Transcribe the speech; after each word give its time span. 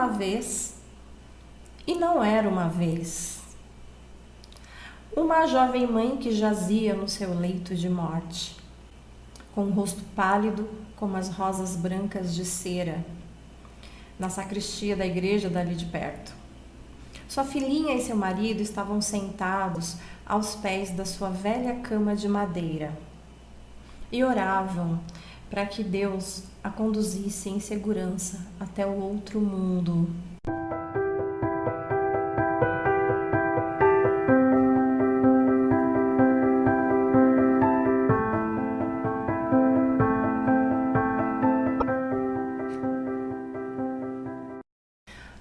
uma 0.00 0.08
vez, 0.08 0.76
e 1.86 1.94
não 1.94 2.24
era 2.24 2.48
uma 2.48 2.68
vez, 2.68 3.38
uma 5.14 5.46
jovem 5.46 5.86
mãe 5.86 6.16
que 6.16 6.32
jazia 6.32 6.94
no 6.94 7.06
seu 7.06 7.38
leito 7.38 7.74
de 7.74 7.90
morte, 7.90 8.56
com 9.54 9.64
o 9.64 9.70
rosto 9.70 10.00
pálido 10.16 10.66
como 10.96 11.18
as 11.18 11.28
rosas 11.28 11.76
brancas 11.76 12.34
de 12.34 12.46
cera, 12.46 13.04
na 14.18 14.30
sacristia 14.30 14.96
da 14.96 15.04
igreja 15.04 15.50
dali 15.50 15.74
de 15.74 15.84
perto. 15.84 16.32
Sua 17.28 17.44
filhinha 17.44 17.94
e 17.94 18.00
seu 18.00 18.16
marido 18.16 18.62
estavam 18.62 19.02
sentados 19.02 19.96
aos 20.24 20.54
pés 20.54 20.90
da 20.92 21.04
sua 21.04 21.28
velha 21.28 21.74
cama 21.80 22.16
de 22.16 22.26
madeira 22.26 22.98
e 24.10 24.24
oravam 24.24 24.98
para 25.50 25.66
que 25.66 25.82
Deus 25.82 26.44
a 26.62 26.70
conduzisse 26.70 27.50
em 27.50 27.58
segurança 27.58 28.46
até 28.60 28.86
o 28.86 29.00
outro 29.00 29.40
mundo. 29.40 30.08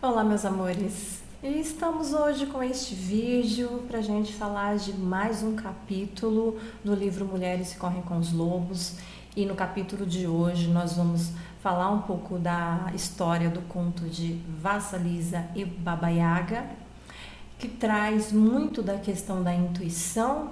Olá, 0.01 0.23
meus 0.23 0.43
amores! 0.43 1.19
E 1.41 1.59
estamos 1.61 2.13
hoje 2.13 2.47
com 2.47 2.61
este 2.61 2.93
vídeo 2.93 3.83
para 3.87 3.99
a 3.99 4.01
gente 4.01 4.33
falar 4.33 4.75
de 4.75 4.91
mais 4.91 5.41
um 5.41 5.55
capítulo 5.55 6.59
do 6.83 6.93
livro 6.93 7.23
Mulheres 7.25 7.71
que 7.71 7.79
Correm 7.79 8.01
com 8.01 8.17
os 8.17 8.33
Lobos. 8.33 8.97
E 9.35 9.45
no 9.45 9.53
capítulo 9.53 10.07
de 10.07 10.25
hoje 10.25 10.67
nós 10.69 10.93
vamos 10.93 11.31
falar 11.61 11.91
um 11.91 12.01
pouco 12.01 12.39
da 12.39 12.91
história 12.95 13.47
do 13.47 13.61
conto 13.61 14.05
de 14.05 14.41
Vassalisa 14.59 15.45
e 15.55 15.63
Baba 15.63 16.09
Yaga, 16.09 16.65
que 17.59 17.67
traz 17.67 18.31
muito 18.31 18.81
da 18.81 18.97
questão 18.97 19.43
da 19.43 19.53
intuição, 19.53 20.49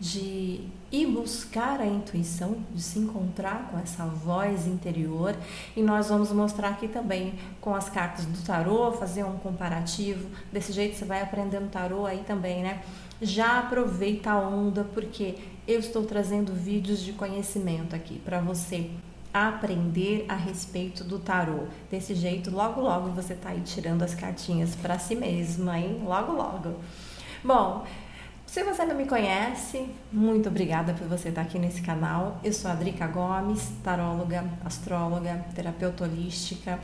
de 0.00 0.68
ir 0.90 1.06
buscar 1.06 1.80
a 1.80 1.86
intuição, 1.86 2.56
de 2.74 2.82
se 2.82 2.98
encontrar 2.98 3.68
com 3.70 3.78
essa 3.78 4.04
voz 4.04 4.66
interior. 4.66 5.36
E 5.76 5.82
nós 5.82 6.08
vamos 6.08 6.32
mostrar 6.32 6.70
aqui 6.70 6.88
também 6.88 7.34
com 7.60 7.72
as 7.72 7.88
cartas 7.88 8.24
do 8.24 8.44
tarô, 8.44 8.90
fazer 8.92 9.24
um 9.24 9.38
comparativo. 9.38 10.28
Desse 10.52 10.72
jeito 10.72 10.96
você 10.96 11.04
vai 11.04 11.22
aprendendo 11.22 11.70
tarô 11.70 12.04
aí 12.04 12.24
também, 12.26 12.62
né? 12.64 12.82
Já 13.20 13.58
aproveita 13.58 14.30
a 14.30 14.38
onda 14.38 14.84
porque 14.94 15.34
eu 15.66 15.80
estou 15.80 16.04
trazendo 16.04 16.52
vídeos 16.52 17.00
de 17.00 17.12
conhecimento 17.12 17.96
aqui 17.96 18.20
para 18.20 18.40
você 18.40 18.90
aprender 19.34 20.24
a 20.28 20.36
respeito 20.36 21.02
do 21.02 21.18
tarô. 21.18 21.64
Desse 21.90 22.14
jeito, 22.14 22.48
logo 22.50 22.80
logo 22.80 23.10
você 23.10 23.34
tá 23.34 23.50
aí 23.50 23.60
tirando 23.62 24.04
as 24.04 24.14
cartinhas 24.14 24.76
para 24.76 25.00
si 25.00 25.16
mesma, 25.16 25.76
hein? 25.76 26.00
Logo 26.04 26.32
logo. 26.32 26.76
Bom, 27.42 27.84
se 28.46 28.62
você 28.62 28.84
não 28.84 28.94
me 28.94 29.04
conhece, 29.04 29.88
muito 30.12 30.48
obrigada 30.48 30.94
por 30.94 31.08
você 31.08 31.30
estar 31.30 31.42
aqui 31.42 31.58
nesse 31.58 31.82
canal. 31.82 32.40
Eu 32.44 32.52
sou 32.52 32.70
a 32.70 32.74
Drica 32.74 33.08
Gomes, 33.08 33.72
taróloga, 33.82 34.44
astróloga, 34.64 35.44
terapeuta 35.56 36.04
holística 36.04 36.78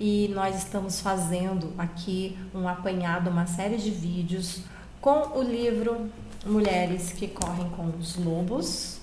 e 0.00 0.30
nós 0.34 0.56
estamos 0.56 1.00
fazendo 1.00 1.74
aqui 1.76 2.36
um 2.54 2.66
apanhado, 2.66 3.28
uma 3.28 3.46
série 3.46 3.76
de 3.76 3.90
vídeos 3.90 4.62
com 5.00 5.38
o 5.38 5.42
livro 5.42 6.10
Mulheres 6.44 7.12
que 7.12 7.28
Correm 7.28 7.68
com 7.70 7.86
os 7.98 8.16
Lobos, 8.16 8.98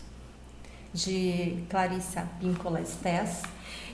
de 0.94 1.64
Clarissa 1.70 2.28
Pinkola 2.40 2.82
Estés. 2.82 3.42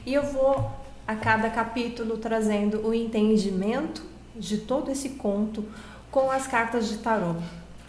E 0.05 0.13
eu 0.13 0.23
vou 0.23 0.71
a 1.07 1.15
cada 1.15 1.49
capítulo 1.49 2.17
trazendo 2.17 2.85
o 2.87 2.93
entendimento 2.93 4.03
de 4.35 4.57
todo 4.59 4.91
esse 4.91 5.09
conto 5.11 5.65
com 6.11 6.29
as 6.31 6.47
cartas 6.47 6.87
de 6.87 6.97
tarô 6.97 7.35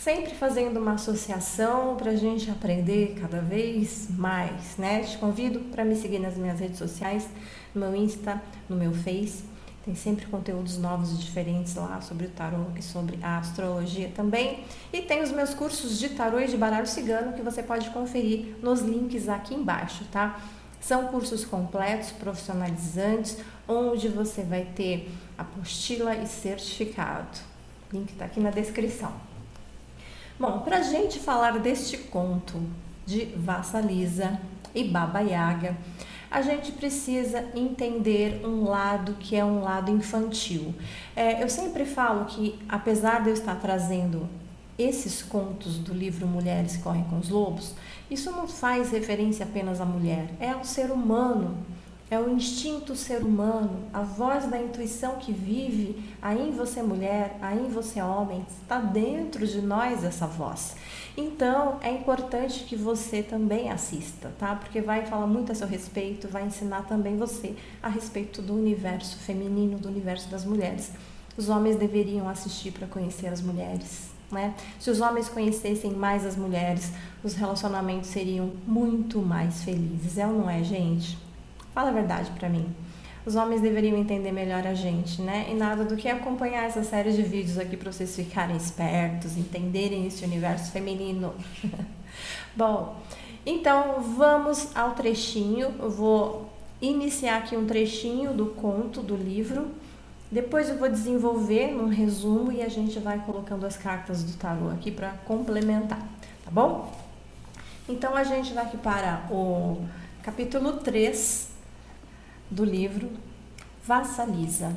sempre 0.01 0.35
fazendo 0.35 0.81
uma 0.81 0.93
associação 0.93 1.95
para 1.95 2.13
a 2.13 2.17
gente 2.17 2.51
aprender 2.51 3.19
cada 3.21 3.43
vez 3.43 4.09
mais, 4.11 4.79
né? 4.79 5.03
Te 5.03 5.19
convido 5.19 5.61
para 5.71 5.85
me 5.85 5.95
seguir 5.95 6.19
nas 6.19 6.39
minhas 6.39 6.59
redes 6.59 6.79
sociais, 6.79 7.29
no 7.75 7.83
meu 7.83 7.95
Insta, 7.95 8.41
no 8.67 8.77
meu 8.77 8.95
Face. 8.95 9.45
Tem 9.85 9.95
sempre 9.95 10.27
conteúdos 10.27 10.77
novos 10.77 11.13
e 11.13 11.17
diferentes 11.17 11.75
lá 11.75 12.01
sobre 12.03 12.27
o 12.27 12.31
tarô 12.31 12.67
e 12.77 12.83
sobre 12.83 13.19
a 13.23 13.39
astrologia 13.39 14.11
também. 14.15 14.65
E 14.93 15.01
tem 15.01 15.23
os 15.23 15.33
meus 15.33 15.55
cursos 15.55 15.99
de 15.99 16.11
tarô 16.11 16.39
e 16.39 16.47
de 16.47 16.57
baralho 16.57 16.87
cigano 16.87 17.33
que 17.33 17.41
você 17.41 17.63
pode 17.63 17.89
conferir 17.91 18.57
nos 18.63 18.81
links 18.81 19.29
aqui 19.29 19.55
embaixo, 19.55 20.05
tá? 20.13 20.39
São 20.81 21.09
cursos 21.09 21.45
completos, 21.45 22.11
profissionalizantes, 22.11 23.39
onde 23.67 24.09
você 24.09 24.43
vai 24.43 24.65
ter 24.65 25.11
apostila 25.37 26.15
e 26.15 26.27
certificado. 26.27 27.39
O 27.91 27.97
link 27.97 28.13
está 28.13 28.27
aqui 28.27 28.39
na 28.39 28.51
descrição. 28.51 29.13
Bom, 30.39 30.61
para 30.61 30.83
gente 30.83 31.19
falar 31.19 31.59
deste 31.59 31.97
conto 31.97 32.63
de 33.07 33.25
Vassalisa 33.37 34.41
e 34.75 34.85
Baba 34.85 35.21
Yaga, 35.21 35.77
a 36.31 36.43
gente 36.43 36.73
precisa 36.73 37.45
entender 37.55 38.47
um 38.47 38.65
lado 38.65 39.15
que 39.19 39.35
é 39.35 39.45
um 39.45 39.63
lado 39.63 39.91
infantil. 39.91 40.75
É, 41.17 41.43
eu 41.43 41.49
sempre 41.49 41.85
falo 41.85 42.27
que, 42.27 42.59
apesar 42.69 43.23
de 43.23 43.31
eu 43.31 43.35
estar 43.35 43.57
trazendo 43.57 44.29
esses 44.79 45.23
contos 45.23 45.77
do 45.79 45.93
livro 45.93 46.27
Mulheres 46.27 46.77
Correm 46.77 47.05
com 47.05 47.19
os 47.19 47.29
Lobos, 47.29 47.75
isso 48.11 48.31
não 48.31 48.47
faz 48.47 48.91
referência 48.91 49.45
apenas 49.45 49.81
à 49.81 49.85
mulher, 49.85 50.31
é 50.39 50.51
ao 50.51 50.65
ser 50.65 50.91
humano 50.91 51.59
é 52.11 52.19
o 52.19 52.29
instinto 52.29 52.97
ser 52.97 53.23
humano, 53.23 53.85
a 53.95 54.03
voz 54.03 54.45
da 54.47 54.61
intuição 54.61 55.15
que 55.15 55.33
vive 55.33 56.13
aí 56.21 56.49
em 56.49 56.51
você 56.51 56.83
mulher, 56.83 57.37
aí 57.41 57.61
em 57.61 57.69
você 57.69 58.03
homem, 58.03 58.45
está 58.61 58.81
dentro 58.81 59.47
de 59.47 59.63
nós 59.63 60.03
essa 60.03 60.27
voz. 60.27 60.75
Então 61.17 61.79
é 61.83 61.91
importante 61.91 62.65
que 62.65 62.77
você 62.77 63.23
também 63.23 63.71
assista, 63.71 64.33
tá? 64.39 64.55
Porque 64.55 64.81
vai 64.81 65.05
falar 65.07 65.27
muito 65.27 65.53
a 65.53 65.55
seu 65.55 65.67
respeito, 65.67 66.29
vai 66.29 66.47
ensinar 66.47 66.83
também 66.83 67.17
você 67.17 67.55
a 67.83 67.89
respeito 67.89 68.41
do 68.41 68.55
universo 68.55 69.19
feminino, 69.19 69.79
do 69.79 69.89
universo 69.89 70.29
das 70.29 70.45
mulheres. 70.45 70.93
Os 71.37 71.49
homens 71.49 71.77
deveriam 71.77 72.29
assistir 72.29 72.73
para 72.73 72.87
conhecer 72.87 73.29
as 73.29 73.41
mulheres. 73.41 74.11
Né? 74.31 74.55
Se 74.79 74.91
os 74.91 75.01
homens 75.01 75.29
conhecessem 75.29 75.93
mais 75.93 76.25
as 76.25 76.37
mulheres, 76.37 76.93
os 77.25 77.35
relacionamentos 77.35 78.11
seriam 78.11 78.53
muito 78.67 79.21
mais 79.21 79.65
felizes. 79.65 80.19
É 80.19 80.27
ou 80.27 80.33
não 80.33 80.51
é, 80.51 80.63
gente? 80.63 81.19
Fala 81.75 81.91
a 81.91 81.93
verdade 81.93 82.31
para 82.33 82.49
mim. 82.49 82.67
Os 83.25 83.37
homens 83.37 83.61
deveriam 83.61 83.99
entender 83.99 84.33
melhor 84.33 84.67
a 84.67 84.73
gente, 84.73 85.21
né? 85.21 85.47
E 85.51 85.55
nada 85.55 85.85
do 85.85 85.95
que 85.95 86.09
acompanhar 86.09 86.65
essa 86.65 86.83
série 86.83 87.13
de 87.13 87.23
vídeos 87.23 87.59
aqui 87.59 87.77
para 87.77 87.93
vocês 87.93 88.17
ficarem 88.17 88.57
espertos, 88.57 89.37
entenderem 89.37 90.07
esse 90.07 90.25
universo 90.25 90.73
feminino. 90.73 91.35
Bom, 92.57 92.97
então 93.45 94.01
vamos 94.01 94.75
ao 94.75 94.93
trechinho. 94.93 95.75
Eu 95.79 95.91
vou 95.91 96.51
iniciar 96.81 97.39
aqui 97.39 97.57
um 97.57 97.67
trechinho 97.67 98.33
do 98.33 98.47
conto 98.47 99.03
do 99.03 99.15
livro. 99.15 99.69
Depois 100.33 100.71
eu 100.71 100.79
vou 100.79 100.89
desenvolver 100.89 101.75
um 101.75 101.89
resumo 101.89 102.51
e 102.51 102.63
a 102.63 102.69
gente 102.69 102.99
vai 102.99 103.19
colocando 103.19 103.67
as 103.67 103.77
cartas 103.77 104.23
do 104.23 104.37
tarô 104.39 104.71
aqui 104.71 104.91
para 104.91 105.11
complementar, 105.27 105.99
tá 105.99 106.51
bom? 106.51 106.91
Então 107.89 108.17
a 108.17 108.23
gente 108.23 108.55
vai 108.55 108.65
aqui 108.65 108.77
para 108.77 109.27
o 109.31 109.85
capítulo 110.23 110.75
3 110.75 111.51
do 112.51 112.65
livro 112.65 113.11
Vassalisa. 113.87 114.77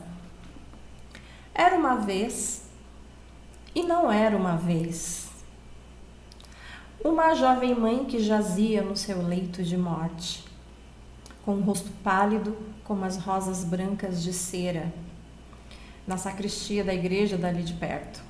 Era 1.55 1.75
uma 1.75 1.95
vez, 1.95 2.63
e 3.73 3.83
não 3.83 4.11
era 4.11 4.37
uma 4.37 4.55
vez, 4.55 5.29
uma 7.03 7.33
jovem 7.33 7.73
mãe 7.73 8.05
que 8.05 8.19
jazia 8.19 8.81
no 8.81 8.95
seu 8.95 9.21
leito 9.21 9.63
de 9.63 9.75
morte, 9.75 10.45
com 11.43 11.55
o 11.55 11.61
rosto 11.61 11.89
pálido 12.03 12.55
como 12.83 13.05
as 13.05 13.17
rosas 13.17 13.63
brancas 13.63 14.21
de 14.21 14.31
cera, 14.31 14.93
na 16.05 16.17
sacristia 16.17 16.83
da 16.83 16.93
igreja 16.93 17.37
dali 17.37 17.63
de 17.63 17.73
perto. 17.73 18.21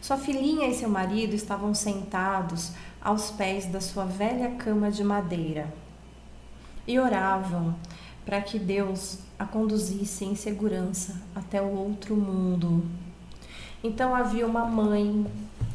Sua 0.00 0.16
filhinha 0.16 0.68
e 0.68 0.74
seu 0.74 0.88
marido 0.88 1.34
estavam 1.34 1.74
sentados 1.74 2.72
aos 3.00 3.30
pés 3.30 3.66
da 3.66 3.80
sua 3.80 4.04
velha 4.04 4.50
cama 4.56 4.90
de 4.90 5.04
madeira 5.04 5.72
e 6.88 6.98
oravam 6.98 7.76
para 8.28 8.42
que 8.42 8.58
Deus 8.58 9.20
a 9.38 9.46
conduzisse 9.46 10.22
em 10.22 10.34
segurança 10.34 11.18
até 11.34 11.62
o 11.62 11.74
outro 11.74 12.14
mundo. 12.14 12.84
Então 13.82 14.14
havia 14.14 14.46
uma 14.46 14.66
mãe, 14.66 15.26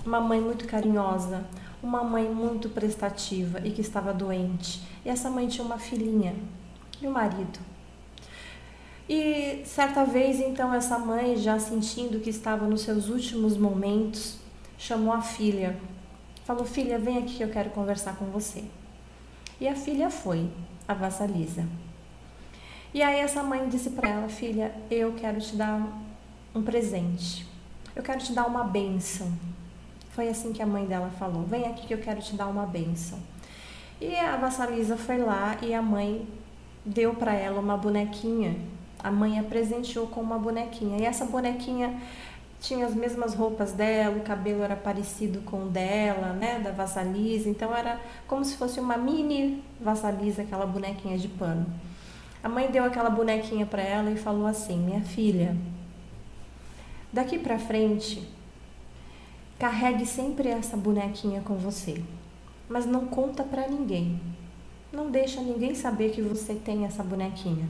uma 0.05 0.21
mãe 0.21 0.39
muito 0.39 0.67
carinhosa, 0.67 1.44
uma 1.81 2.03
mãe 2.03 2.31
muito 2.31 2.69
prestativa 2.69 3.59
e 3.65 3.71
que 3.71 3.81
estava 3.81 4.13
doente. 4.13 4.83
E 5.03 5.09
essa 5.09 5.31
mãe 5.31 5.47
tinha 5.47 5.65
uma 5.65 5.79
filhinha 5.79 6.35
e 7.01 7.07
um 7.07 7.11
marido. 7.11 7.57
E 9.09 9.63
certa 9.65 10.05
vez, 10.05 10.39
então, 10.39 10.71
essa 10.71 11.00
mãe, 11.00 11.35
já 11.35 11.57
sentindo 11.57 12.19
que 12.19 12.29
estava 12.29 12.67
nos 12.67 12.81
seus 12.81 13.09
últimos 13.09 13.57
momentos, 13.57 14.38
chamou 14.77 15.11
a 15.11 15.23
filha. 15.23 15.75
Falou: 16.45 16.65
Filha, 16.65 17.00
vem 17.00 17.17
aqui 17.17 17.38
que 17.38 17.44
eu 17.44 17.50
quero 17.50 17.71
conversar 17.71 18.15
com 18.15 18.25
você. 18.25 18.63
E 19.59 19.67
a 19.67 19.75
filha 19.75 20.11
foi, 20.11 20.47
a 20.88 20.94
Vassalisa. 20.94 21.65
E 22.94 23.01
aí 23.01 23.19
essa 23.19 23.42
mãe 23.42 23.68
disse 23.68 23.90
para 23.90 24.07
ela, 24.07 24.30
filha, 24.30 24.72
eu 24.92 25.13
quero 25.13 25.42
te 25.42 25.56
dar 25.56 25.81
um 26.54 26.62
presente. 26.62 27.48
Eu 27.95 28.04
quero 28.04 28.19
te 28.19 28.34
dar 28.34 28.45
uma 28.45 28.63
bênção. 28.63 29.31
Foi 30.12 30.30
assim 30.30 30.54
que 30.54 30.62
a 30.62 30.66
mãe 30.66 30.86
dela 30.86 31.10
falou: 31.18 31.44
Vem 31.44 31.66
aqui 31.66 31.88
que 31.88 31.94
eu 31.94 31.98
quero 31.98 32.22
te 32.22 32.36
dar 32.36 32.48
uma 32.48 32.66
bênção. 32.66 33.18
E 34.00 34.16
a 34.16 34.38
Vassalisa 34.38 34.95
foi 34.95 35.18
lá 35.18 35.57
e 35.62 35.74
a 35.74 35.81
mãe 35.81 36.28
deu 36.86 37.16
para 37.16 37.34
ela 37.34 37.60
uma 37.60 37.78
bonequinha. 37.78 38.56
A 39.00 39.12
mãe 39.12 39.39
a 39.39 39.44
presenteou 39.44 40.07
com 40.07 40.22
uma 40.22 40.38
bonequinha. 40.38 41.00
E 41.00 41.06
essa 41.06 41.25
bonequinha 41.25 42.00
tinha 42.60 42.86
as 42.86 42.94
mesmas 42.94 43.34
roupas 43.34 43.74
dela, 43.74 44.18
o 44.18 44.22
cabelo 44.22 44.63
era 44.63 44.75
parecido 44.75 45.42
com 45.42 45.66
o 45.66 45.69
dela, 45.69 46.31
né, 46.34 46.60
da 46.60 46.72
Vassalisa. 46.72 47.50
Então 47.50 47.75
era 47.75 48.00
como 48.28 48.46
se 48.46 48.56
fosse 48.56 48.80
uma 48.80 48.98
mini 48.98 49.63
Vassalisa, 49.81 50.44
aquela 50.44 50.66
bonequinha 50.66 51.18
de 51.18 51.28
pano. 51.28 51.66
A 52.44 52.50
mãe 52.50 52.69
deu 52.69 52.84
aquela 52.84 53.10
bonequinha 53.10 53.66
para 53.66 53.81
ela 53.81 54.12
e 54.12 54.18
falou 54.18 54.45
assim: 54.45 54.78
"Minha 54.78 55.01
filha, 55.01 55.56
daqui 57.12 57.40
para 57.40 57.57
frente, 57.57 58.28
carregue 59.57 60.06
sempre 60.06 60.50
essa 60.50 60.75
bonequinha 60.75 61.40
com 61.40 61.56
você, 61.56 62.04
mas 62.68 62.86
não 62.86 63.06
conta 63.06 63.44
para 63.44 63.68
ninguém. 63.68 64.19
Não 64.92 65.10
deixa 65.10 65.42
ninguém 65.42 65.74
saber 65.74 66.12
que 66.12 66.22
você 66.22 66.54
tem 66.54 66.86
essa 66.86 67.01
bonequinha. 67.01 67.68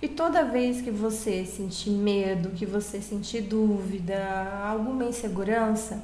E 0.00 0.06
toda 0.06 0.44
vez 0.44 0.80
que 0.80 0.90
você 0.90 1.44
sentir 1.44 1.90
medo, 1.90 2.50
que 2.50 2.64
você 2.64 3.00
sentir 3.00 3.40
dúvida, 3.40 4.16
alguma 4.64 5.04
insegurança, 5.04 6.00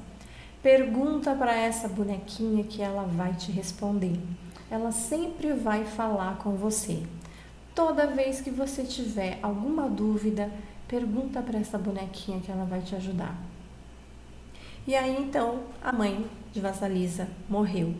pergunta 0.60 1.34
para 1.34 1.54
essa 1.54 1.86
bonequinha 1.86 2.64
que 2.64 2.82
ela 2.82 3.04
vai 3.04 3.34
te 3.34 3.52
responder. 3.52 4.18
Ela 4.68 4.90
sempre 4.90 5.52
vai 5.52 5.84
falar 5.84 6.38
com 6.38 6.56
você. 6.56 7.04
Toda 7.74 8.06
vez 8.06 8.40
que 8.40 8.50
você 8.50 8.84
tiver 8.84 9.38
alguma 9.42 9.88
dúvida, 9.88 10.48
pergunta 10.86 11.42
para 11.42 11.58
essa 11.58 11.76
bonequinha 11.76 12.40
que 12.40 12.50
ela 12.50 12.64
vai 12.64 12.80
te 12.80 12.94
ajudar. 12.94 13.36
E 14.86 14.94
aí 14.94 15.16
então 15.18 15.60
a 15.82 15.92
mãe 15.92 16.24
de 16.52 16.60
Vassalisa 16.60 17.26
morreu. 17.48 17.92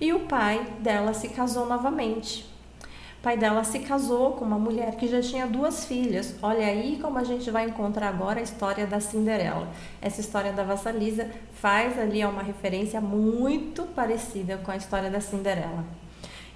E 0.00 0.12
o 0.12 0.20
pai 0.20 0.64
dela 0.78 1.12
se 1.12 1.28
casou 1.28 1.66
novamente. 1.66 2.46
O 3.18 3.22
pai 3.24 3.36
dela 3.36 3.64
se 3.64 3.80
casou 3.80 4.34
com 4.34 4.44
uma 4.44 4.58
mulher 4.58 4.94
que 4.96 5.08
já 5.08 5.20
tinha 5.20 5.46
duas 5.46 5.86
filhas. 5.86 6.36
Olha 6.40 6.64
aí 6.64 6.98
como 7.00 7.18
a 7.18 7.24
gente 7.24 7.50
vai 7.50 7.64
encontrar 7.64 8.10
agora 8.10 8.38
a 8.38 8.42
história 8.42 8.86
da 8.86 9.00
Cinderela. 9.00 9.68
Essa 10.00 10.20
história 10.20 10.52
da 10.52 10.62
Vassalisa 10.62 11.28
faz 11.54 11.98
ali 11.98 12.24
uma 12.24 12.42
referência 12.42 13.00
muito 13.00 13.82
parecida 13.84 14.58
com 14.58 14.70
a 14.70 14.76
história 14.76 15.10
da 15.10 15.20
Cinderela. 15.20 15.84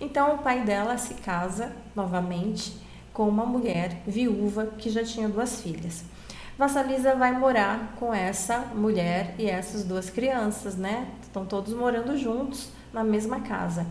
Então 0.00 0.34
o 0.34 0.38
pai 0.38 0.62
dela 0.62 0.96
se 0.96 1.14
casa 1.14 1.72
novamente 1.94 2.76
com 3.12 3.28
uma 3.28 3.44
mulher 3.44 4.00
viúva 4.06 4.66
que 4.78 4.90
já 4.90 5.04
tinha 5.04 5.28
duas 5.28 5.60
filhas. 5.60 6.04
Vassalisa 6.56 7.14
vai 7.14 7.32
morar 7.32 7.94
com 7.98 8.12
essa 8.12 8.58
mulher 8.74 9.34
e 9.38 9.48
essas 9.48 9.84
duas 9.84 10.10
crianças, 10.10 10.76
né? 10.76 11.08
Estão 11.22 11.46
todos 11.46 11.72
morando 11.72 12.16
juntos 12.16 12.70
na 12.92 13.04
mesma 13.04 13.40
casa. 13.40 13.86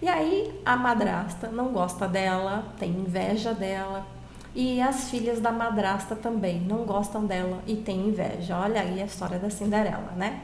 E 0.00 0.08
aí 0.08 0.60
a 0.64 0.76
madrasta 0.76 1.48
não 1.48 1.68
gosta 1.68 2.06
dela, 2.06 2.72
tem 2.78 2.90
inveja 2.90 3.54
dela, 3.54 4.06
e 4.54 4.80
as 4.80 5.10
filhas 5.10 5.40
da 5.40 5.50
madrasta 5.50 6.14
também 6.14 6.60
não 6.60 6.84
gostam 6.84 7.26
dela 7.26 7.60
e 7.66 7.76
têm 7.76 8.08
inveja. 8.08 8.56
Olha 8.56 8.80
aí 8.80 9.02
a 9.02 9.06
história 9.06 9.38
da 9.38 9.50
Cinderela, 9.50 10.12
né? 10.16 10.40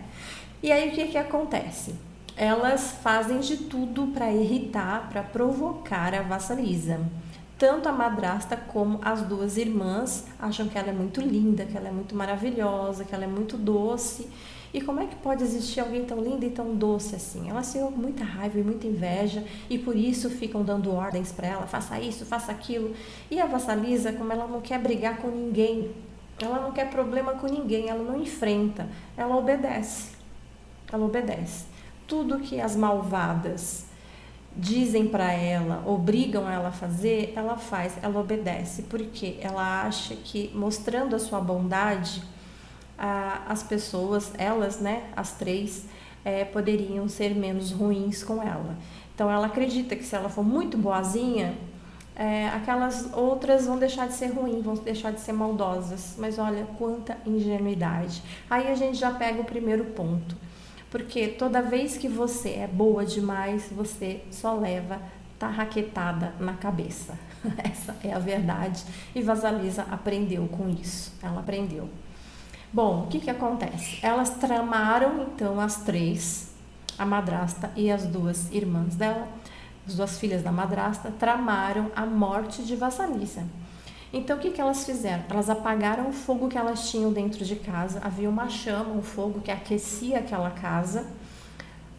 E 0.63 0.73
aí 0.73 0.89
o 0.89 0.93
que 0.93 1.09
que 1.09 1.19
acontece? 1.19 1.95
Elas 2.41 2.93
fazem 3.03 3.41
de 3.41 3.55
tudo 3.59 4.07
para 4.15 4.33
irritar, 4.33 5.11
para 5.11 5.23
provocar 5.23 6.15
a 6.15 6.23
vassalisa. 6.23 6.99
Tanto 7.59 7.87
a 7.87 7.93
madrasta 7.93 8.57
como 8.57 8.99
as 9.03 9.21
duas 9.21 9.59
irmãs 9.59 10.25
acham 10.39 10.67
que 10.67 10.79
ela 10.79 10.89
é 10.89 10.93
muito 10.93 11.21
linda, 11.21 11.67
que 11.67 11.77
ela 11.77 11.89
é 11.89 11.93
muito 11.93 12.17
maravilhosa, 12.17 13.05
que 13.05 13.15
ela 13.15 13.25
é 13.25 13.27
muito 13.27 13.59
doce. 13.59 14.27
E 14.73 14.81
como 14.81 15.01
é 15.01 15.07
que 15.07 15.17
pode 15.17 15.45
existir 15.45 15.81
alguém 15.81 16.07
tão 16.07 16.19
lindo 16.19 16.43
e 16.47 16.49
tão 16.49 16.75
doce 16.75 17.15
assim? 17.15 17.51
Elas 17.51 17.71
têm 17.71 17.83
muita 17.91 18.25
raiva 18.25 18.59
e 18.59 18.63
muita 18.63 18.87
inveja 18.87 19.45
e 19.69 19.77
por 19.77 19.95
isso 19.95 20.31
ficam 20.31 20.63
dando 20.63 20.95
ordens 20.95 21.31
para 21.31 21.47
ela: 21.47 21.67
faça 21.67 22.01
isso, 22.01 22.25
faça 22.25 22.51
aquilo. 22.51 22.95
E 23.31 23.39
a 23.39 23.45
vassalisa, 23.45 24.15
como 24.15 24.33
ela 24.33 24.47
não 24.47 24.63
quer 24.63 24.81
brigar 24.81 25.19
com 25.19 25.29
ninguém, 25.29 25.91
ela 26.41 26.59
não 26.59 26.73
quer 26.73 26.89
problema 26.89 27.35
com 27.35 27.47
ninguém, 27.49 27.91
ela 27.91 28.03
não 28.03 28.19
enfrenta, 28.19 28.89
ela 29.15 29.37
obedece. 29.37 30.13
Ela 30.91 31.05
obedece 31.05 31.69
tudo 32.11 32.41
que 32.41 32.61
as 32.61 32.75
malvadas 32.75 33.87
dizem 34.57 35.07
para 35.07 35.33
ela, 35.33 35.85
obrigam 35.87 36.51
ela 36.51 36.71
a 36.71 36.73
fazer, 36.73 37.33
ela 37.37 37.57
faz, 37.57 37.97
ela 38.03 38.19
obedece, 38.19 38.83
porque 38.83 39.39
ela 39.41 39.85
acha 39.85 40.17
que 40.17 40.51
mostrando 40.53 41.15
a 41.15 41.21
sua 41.21 41.41
bondade, 41.41 42.21
as 42.99 43.63
pessoas, 43.63 44.33
elas, 44.37 44.81
né, 44.81 45.05
as 45.17 45.33
três, 45.33 45.87
é, 46.25 46.45
poderiam 46.45 47.09
ser 47.09 47.33
menos 47.35 47.71
ruins 47.71 48.25
com 48.25 48.43
ela. 48.43 48.77
Então 49.15 49.31
ela 49.31 49.47
acredita 49.47 49.95
que 49.95 50.05
se 50.05 50.15
ela 50.15 50.29
for 50.29 50.45
muito 50.45 50.77
boazinha, 50.77 51.55
é, 52.17 52.49
aquelas 52.49 53.09
outras 53.15 53.67
vão 53.67 53.79
deixar 53.79 54.09
de 54.09 54.15
ser 54.15 54.33
ruins, 54.33 54.63
vão 54.63 54.75
deixar 54.75 55.13
de 55.13 55.21
ser 55.21 55.33
maldosas. 55.33 56.17
Mas 56.19 56.39
olha 56.39 56.67
quanta 56.77 57.17
ingenuidade. 57.25 58.23
Aí 58.51 58.69
a 58.69 58.75
gente 58.75 58.99
já 58.99 59.11
pega 59.13 59.41
o 59.41 59.45
primeiro 59.45 59.85
ponto 59.85 60.37
porque 60.91 61.29
toda 61.29 61.63
vez 61.63 61.97
que 61.97 62.09
você 62.09 62.51
é 62.51 62.67
boa 62.67 63.05
demais, 63.05 63.69
você 63.71 64.23
só 64.31 64.55
leva 64.55 65.01
tarraquetada 65.39 66.35
na 66.39 66.55
cabeça. 66.55 67.17
Essa 67.59 67.97
é 68.03 68.13
a 68.13 68.19
verdade. 68.19 68.85
E 69.15 69.23
Vasalisa 69.23 69.87
aprendeu 69.91 70.47
com 70.49 70.69
isso. 70.69 71.13
Ela 71.23 71.41
aprendeu. 71.41 71.89
Bom, 72.73 73.05
o 73.05 73.07
que, 73.07 73.21
que 73.21 73.31
acontece? 73.31 73.99
Elas 74.03 74.31
tramaram, 74.31 75.23
então, 75.23 75.59
as 75.61 75.83
três, 75.83 76.53
a 76.99 77.07
madrasta 77.07 77.73
e 77.75 77.91
as 77.91 78.07
duas 78.07 78.53
irmãs 78.53 78.95
dela, 78.95 79.27
as 79.87 79.95
duas 79.95 80.19
filhas 80.19 80.43
da 80.43 80.53
madrasta, 80.53 81.11
tramaram 81.19 81.91
a 81.97 82.05
morte 82.05 82.63
de 82.63 82.77
Vasalisa. 82.77 83.45
Então 84.13 84.37
o 84.37 84.41
que, 84.41 84.51
que 84.51 84.61
elas 84.61 84.85
fizeram? 84.85 85.25
Elas 85.29 85.49
apagaram 85.49 86.09
o 86.09 86.13
fogo 86.13 86.49
que 86.49 86.59
elas 86.59 86.91
tinham 86.91 87.13
dentro 87.13 87.45
de 87.45 87.57
casa. 87.57 88.01
Havia 88.03 88.29
uma 88.29 88.49
chama, 88.49 88.93
um 88.93 89.03
fogo 89.03 89.41
que 89.41 89.51
aquecia 89.51 90.19
aquela 90.19 90.51
casa 90.51 91.07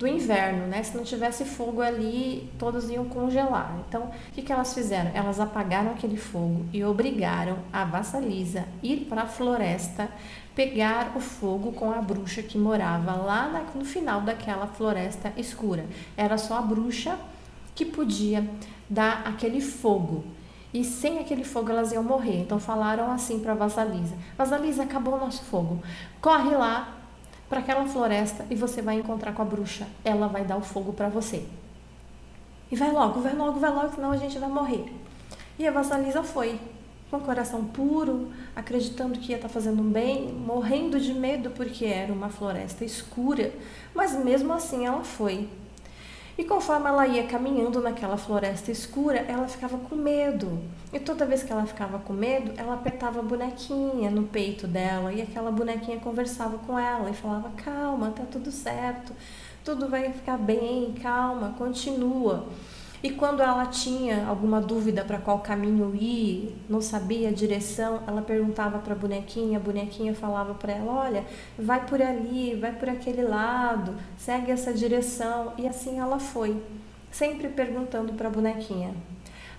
do 0.01 0.07
inverno, 0.07 0.65
né? 0.65 0.81
Se 0.81 0.97
não 0.97 1.03
tivesse 1.03 1.45
fogo 1.45 1.79
ali, 1.79 2.51
todos 2.57 2.89
iam 2.89 3.05
congelar. 3.05 3.79
Então, 3.87 4.05
o 4.05 4.31
que, 4.33 4.41
que 4.41 4.51
elas 4.51 4.73
fizeram? 4.73 5.11
Elas 5.13 5.39
apagaram 5.39 5.91
aquele 5.91 6.17
fogo 6.17 6.65
e 6.73 6.83
obrigaram 6.83 7.59
a 7.71 7.85
Vassalisa 7.85 8.65
ir 8.81 9.05
para 9.07 9.21
a 9.21 9.27
floresta 9.27 10.09
pegar 10.55 11.13
o 11.15 11.19
fogo 11.19 11.71
com 11.71 11.91
a 11.91 12.01
bruxa 12.01 12.41
que 12.41 12.57
morava 12.57 13.13
lá 13.13 13.63
no 13.75 13.85
final 13.85 14.21
daquela 14.21 14.65
floresta 14.65 15.31
escura. 15.37 15.85
Era 16.17 16.37
só 16.37 16.57
a 16.57 16.61
bruxa 16.61 17.15
que 17.75 17.85
podia 17.85 18.43
dar 18.89 19.21
aquele 19.25 19.61
fogo. 19.61 20.25
E 20.73 20.83
sem 20.83 21.19
aquele 21.19 21.43
fogo 21.43 21.69
elas 21.69 21.91
iam 21.91 22.03
morrer. 22.03 22.41
Então 22.41 22.59
falaram 22.59 23.11
assim 23.11 23.39
para 23.39 23.53
Vasalisa: 23.53 24.15
Vasalisa, 24.37 24.83
acabou 24.83 25.15
o 25.15 25.19
nosso 25.19 25.43
fogo. 25.43 25.81
Corre 26.21 26.55
lá 26.55 26.97
para 27.49 27.59
aquela 27.59 27.85
floresta 27.85 28.45
e 28.49 28.55
você 28.55 28.81
vai 28.81 28.95
encontrar 28.95 29.33
com 29.33 29.41
a 29.41 29.45
bruxa. 29.45 29.85
Ela 30.05 30.27
vai 30.27 30.45
dar 30.45 30.57
o 30.57 30.61
fogo 30.61 30.93
para 30.93 31.09
você. 31.09 31.45
E 32.71 32.75
vai 32.77 32.91
logo, 32.91 33.19
vai 33.19 33.35
logo, 33.35 33.59
vai 33.59 33.69
logo, 33.69 33.93
senão 33.93 34.11
a 34.11 34.17
gente 34.17 34.39
vai 34.39 34.47
morrer. 34.47 34.85
E 35.59 35.67
a 35.67 35.71
Vasalisa 35.71 36.23
foi, 36.23 36.57
com 37.09 37.17
o 37.17 37.21
coração 37.21 37.65
puro, 37.65 38.31
acreditando 38.55 39.19
que 39.19 39.31
ia 39.31 39.35
estar 39.35 39.49
tá 39.49 39.53
fazendo 39.53 39.83
bem, 39.83 40.31
morrendo 40.31 40.97
de 40.97 41.13
medo 41.13 41.51
porque 41.51 41.83
era 41.83 42.13
uma 42.13 42.29
floresta 42.29 42.85
escura. 42.85 43.51
Mas 43.93 44.13
mesmo 44.13 44.53
assim 44.53 44.85
ela 44.85 45.03
foi. 45.03 45.49
E 46.41 46.43
conforme 46.43 46.89
ela 46.89 47.05
ia 47.05 47.27
caminhando 47.27 47.79
naquela 47.79 48.17
floresta 48.17 48.71
escura, 48.71 49.19
ela 49.27 49.47
ficava 49.47 49.77
com 49.77 49.95
medo. 49.95 50.59
E 50.91 50.99
toda 50.99 51.23
vez 51.23 51.43
que 51.43 51.51
ela 51.51 51.67
ficava 51.67 51.99
com 51.99 52.13
medo, 52.13 52.51
ela 52.57 52.73
apertava 52.73 53.19
a 53.19 53.21
bonequinha 53.21 54.09
no 54.09 54.23
peito 54.23 54.65
dela 54.65 55.13
e 55.13 55.21
aquela 55.21 55.51
bonequinha 55.51 55.99
conversava 55.99 56.57
com 56.57 56.79
ela 56.79 57.11
e 57.11 57.13
falava: 57.13 57.51
"Calma, 57.51 58.09
tá 58.09 58.23
tudo 58.23 58.51
certo. 58.51 59.13
Tudo 59.63 59.87
vai 59.87 60.11
ficar 60.11 60.39
bem, 60.39 60.95
calma, 60.99 61.53
continua". 61.59 62.47
E 63.03 63.09
quando 63.09 63.41
ela 63.41 63.65
tinha 63.65 64.27
alguma 64.27 64.61
dúvida 64.61 65.03
para 65.03 65.17
qual 65.17 65.39
caminho 65.39 65.95
ir, 65.95 66.55
não 66.69 66.79
sabia 66.79 67.29
a 67.29 67.31
direção, 67.31 68.03
ela 68.05 68.21
perguntava 68.21 68.77
para 68.77 68.93
a 68.93 68.97
bonequinha, 68.97 69.57
a 69.57 69.61
bonequinha 69.61 70.13
falava 70.13 70.53
para 70.53 70.73
ela: 70.73 70.93
"Olha, 70.93 71.25
vai 71.57 71.83
por 71.83 71.99
ali, 71.99 72.53
vai 72.53 72.71
por 72.71 72.87
aquele 72.87 73.23
lado, 73.23 73.95
segue 74.17 74.51
essa 74.51 74.71
direção". 74.71 75.53
E 75.57 75.67
assim 75.67 75.99
ela 75.99 76.19
foi, 76.19 76.61
sempre 77.11 77.47
perguntando 77.47 78.13
para 78.13 78.27
a 78.27 78.31
bonequinha. 78.31 78.93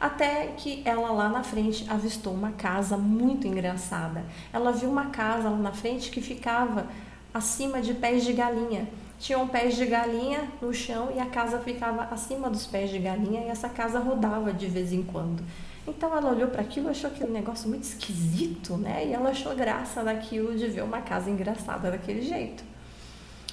Até 0.01 0.47
que 0.57 0.83
ela 0.85 1.11
lá 1.11 1.29
na 1.29 1.43
frente 1.43 1.85
avistou 1.89 2.33
uma 2.33 2.53
casa 2.53 2.97
muito 2.97 3.47
engraçada. 3.49 4.25
Ela 4.53 4.71
viu 4.71 4.89
uma 4.89 5.07
casa 5.07 5.49
lá 5.49 5.57
na 5.57 5.73
frente 5.73 6.11
que 6.13 6.21
ficava 6.21 6.87
acima 7.35 7.81
de 7.81 7.95
pés 7.95 8.25
de 8.25 8.33
galinha 8.33 8.89
tinham 9.23 9.47
pés 9.47 9.77
de 9.77 9.87
galinha 9.87 10.49
no 10.61 10.75
chão 10.75 11.13
e 11.15 11.21
a 11.21 11.27
casa 11.27 11.61
ficava 11.61 12.09
acima 12.13 12.51
dos 12.51 12.67
pés 12.67 12.91
de 12.91 12.99
galinha 12.99 13.43
e 13.43 13.49
essa 13.49 13.69
casa 13.69 14.01
rodava 14.01 14.53
de 14.53 14.67
vez 14.67 14.93
em 14.93 15.05
quando. 15.05 15.45
Então 15.87 16.13
ela 16.17 16.29
olhou 16.29 16.49
para 16.49 16.61
aquilo, 16.61 16.89
achou 16.89 17.09
aquele 17.09 17.31
negócio 17.31 17.69
muito 17.69 17.85
esquisito, 17.85 18.77
né? 18.77 19.07
E 19.07 19.13
ela 19.13 19.31
achou 19.31 19.55
graça 19.55 20.03
daquilo 20.03 20.59
de 20.59 20.67
ver 20.67 20.83
uma 20.83 21.03
casa 21.03 21.31
engraçada 21.31 21.89
daquele 21.89 22.23
jeito. 22.23 22.65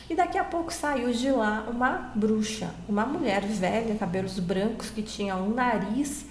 E 0.10 0.16
daqui 0.16 0.40
a 0.40 0.44
pouco 0.44 0.74
saiu 0.74 1.12
de 1.12 1.30
lá 1.30 1.68
uma 1.70 2.12
bruxa, 2.16 2.74
uma 2.88 3.06
mulher 3.06 3.42
velha, 3.42 3.94
cabelos 3.94 4.40
brancos, 4.40 4.90
que 4.90 5.04
tinha 5.04 5.36
um 5.36 5.54
nariz 5.54 6.26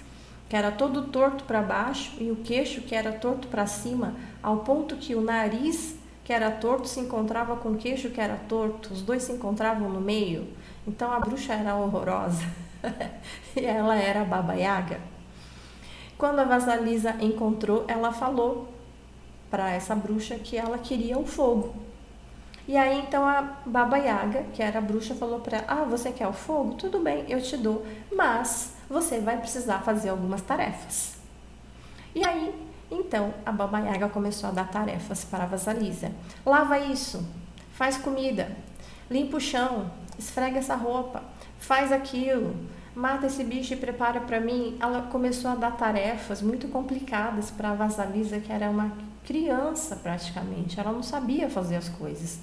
que 0.49 0.55
era 0.55 0.69
todo 0.69 1.03
torto 1.03 1.45
para 1.45 1.61
baixo 1.61 2.11
e 2.19 2.29
o 2.29 2.35
queixo 2.35 2.81
que 2.81 2.93
era 2.93 3.13
torto 3.13 3.47
para 3.47 3.65
cima, 3.67 4.15
ao 4.43 4.57
ponto 4.57 4.97
que 4.97 5.15
o 5.15 5.21
nariz 5.21 5.95
que 6.29 6.33
era 6.33 6.51
torto 6.51 6.87
se 6.87 6.99
encontrava 6.99 7.55
com 7.55 7.69
o 7.69 7.75
queixo 7.75 8.11
que 8.11 8.21
era 8.21 8.35
torto, 8.47 8.93
os 8.93 9.01
dois 9.01 9.23
se 9.23 9.31
encontravam 9.31 9.89
no 9.89 9.99
meio. 9.99 10.47
Então 10.87 11.11
a 11.11 11.19
bruxa 11.19 11.53
era 11.53 11.75
horrorosa 11.75 12.45
e 13.57 13.65
ela 13.65 13.95
era 13.95 14.21
a 14.21 14.25
Baba 14.25 14.53
Yaga. 14.53 14.99
Quando 16.19 16.37
a 16.37 16.43
Vasalisa 16.43 17.15
encontrou, 17.19 17.83
ela 17.87 18.13
falou 18.13 18.71
para 19.49 19.71
essa 19.71 19.95
bruxa 19.95 20.35
que 20.35 20.55
ela 20.55 20.77
queria 20.77 21.17
o 21.17 21.25
fogo. 21.25 21.73
E 22.67 22.77
aí 22.77 22.99
então 22.99 23.27
a 23.27 23.41
Baba 23.65 23.97
Yaga, 23.97 24.43
que 24.53 24.61
era 24.61 24.77
a 24.77 24.83
bruxa, 24.83 25.15
falou 25.15 25.39
para 25.39 25.57
ela: 25.57 25.65
"Ah, 25.67 25.83
você 25.83 26.11
quer 26.11 26.27
o 26.27 26.33
fogo? 26.33 26.75
Tudo 26.75 26.99
bem, 26.99 27.25
eu 27.27 27.41
te 27.41 27.57
dou, 27.57 27.83
mas 28.15 28.75
você 28.87 29.19
vai 29.19 29.37
precisar 29.37 29.79
fazer 29.79 30.09
algumas 30.09 30.43
tarefas". 30.43 31.17
E 32.13 32.23
aí 32.23 32.68
então 32.91 33.33
a 33.45 33.51
Baba 33.51 33.79
Yaga 33.79 34.09
começou 34.09 34.49
a 34.49 34.51
dar 34.53 34.69
tarefas 34.69 35.23
para 35.23 35.43
a 35.43 35.47
Vasalisa. 35.47 36.11
Lava 36.45 36.79
isso, 36.79 37.25
faz 37.73 37.97
comida, 37.97 38.51
limpa 39.09 39.37
o 39.37 39.41
chão, 39.41 39.91
esfrega 40.17 40.59
essa 40.59 40.75
roupa, 40.75 41.23
faz 41.59 41.91
aquilo, 41.91 42.55
mata 42.95 43.27
esse 43.27 43.43
bicho 43.43 43.73
e 43.73 43.77
prepara 43.77 44.21
para 44.21 44.39
mim. 44.39 44.77
Ela 44.79 45.03
começou 45.03 45.51
a 45.51 45.55
dar 45.55 45.71
tarefas 45.77 46.41
muito 46.41 46.67
complicadas 46.67 47.51
para 47.51 47.71
a 47.71 47.75
Vasalisa, 47.75 48.39
que 48.39 48.51
era 48.51 48.69
uma 48.69 48.91
criança 49.25 49.95
praticamente, 49.95 50.79
ela 50.79 50.91
não 50.91 51.03
sabia 51.03 51.49
fazer 51.49 51.75
as 51.75 51.87
coisas. 51.87 52.39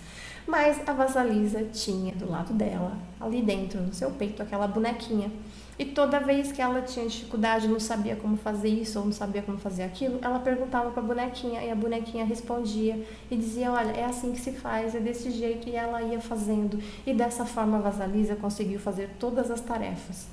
Mas 0.46 0.80
a 0.88 0.92
Vasalisa 0.92 1.64
tinha 1.64 2.14
do 2.14 2.30
lado 2.30 2.52
dela, 2.54 2.96
ali 3.20 3.42
dentro, 3.42 3.80
no 3.80 3.92
seu 3.92 4.12
peito, 4.12 4.40
aquela 4.40 4.68
bonequinha. 4.68 5.30
E 5.78 5.84
toda 5.84 6.18
vez 6.18 6.50
que 6.52 6.62
ela 6.62 6.80
tinha 6.80 7.06
dificuldade, 7.06 7.68
não 7.68 7.78
sabia 7.78 8.16
como 8.16 8.36
fazer 8.36 8.68
isso 8.68 8.98
ou 8.98 9.04
não 9.04 9.12
sabia 9.12 9.42
como 9.42 9.58
fazer 9.58 9.82
aquilo, 9.82 10.18
ela 10.22 10.38
perguntava 10.38 10.90
para 10.90 11.02
a 11.02 11.06
bonequinha 11.06 11.62
e 11.62 11.70
a 11.70 11.74
bonequinha 11.74 12.24
respondia 12.24 13.06
e 13.30 13.36
dizia: 13.36 13.70
Olha, 13.70 13.90
é 13.90 14.04
assim 14.04 14.32
que 14.32 14.40
se 14.40 14.52
faz, 14.52 14.94
é 14.94 15.00
desse 15.00 15.30
jeito. 15.30 15.68
E 15.68 15.76
ela 15.76 16.02
ia 16.02 16.20
fazendo. 16.20 16.82
E 17.06 17.12
dessa 17.12 17.44
forma 17.44 17.76
a 17.76 17.80
Vasalisa 17.80 18.36
conseguiu 18.36 18.80
fazer 18.80 19.10
todas 19.18 19.50
as 19.50 19.60
tarefas. 19.60 20.26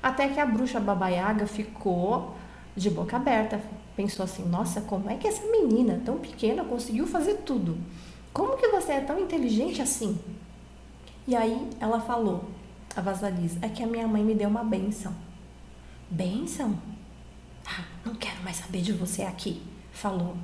Até 0.00 0.28
que 0.28 0.38
a 0.38 0.46
bruxa 0.46 0.78
Babaiaga 0.78 1.46
ficou 1.46 2.36
de 2.76 2.88
boca 2.88 3.16
aberta. 3.16 3.60
Pensou 3.96 4.22
assim: 4.22 4.44
Nossa, 4.44 4.80
como 4.82 5.10
é 5.10 5.16
que 5.16 5.26
essa 5.26 5.44
menina 5.50 6.00
tão 6.04 6.18
pequena 6.18 6.62
conseguiu 6.62 7.08
fazer 7.08 7.38
tudo? 7.44 7.76
Como 8.32 8.56
que 8.56 8.68
você 8.68 8.92
é 8.92 9.00
tão 9.00 9.18
inteligente 9.18 9.82
assim? 9.82 10.16
E 11.26 11.34
aí 11.34 11.68
ela 11.80 12.00
falou, 12.00 12.44
a 12.96 13.00
Vasalisa, 13.00 13.58
é 13.60 13.68
que 13.68 13.82
a 13.82 13.86
minha 13.86 14.08
mãe 14.08 14.24
me 14.24 14.34
deu 14.34 14.48
uma 14.48 14.64
benção. 14.64 15.14
Benção? 16.10 16.78
Ah, 17.66 17.84
não 18.04 18.14
quero 18.14 18.42
mais 18.42 18.56
saber 18.56 18.80
de 18.80 18.92
você 18.92 19.22
aqui, 19.22 19.62
falou 19.92 20.36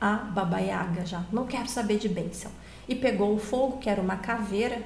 a 0.00 0.14
Babaiaga 0.14 1.04
já. 1.04 1.22
Não 1.30 1.46
quero 1.46 1.68
saber 1.68 1.98
de 1.98 2.08
benção. 2.08 2.50
E 2.88 2.94
pegou 2.94 3.34
o 3.34 3.38
fogo, 3.38 3.78
que 3.78 3.90
era 3.90 4.00
uma 4.00 4.16
caveira, 4.16 4.82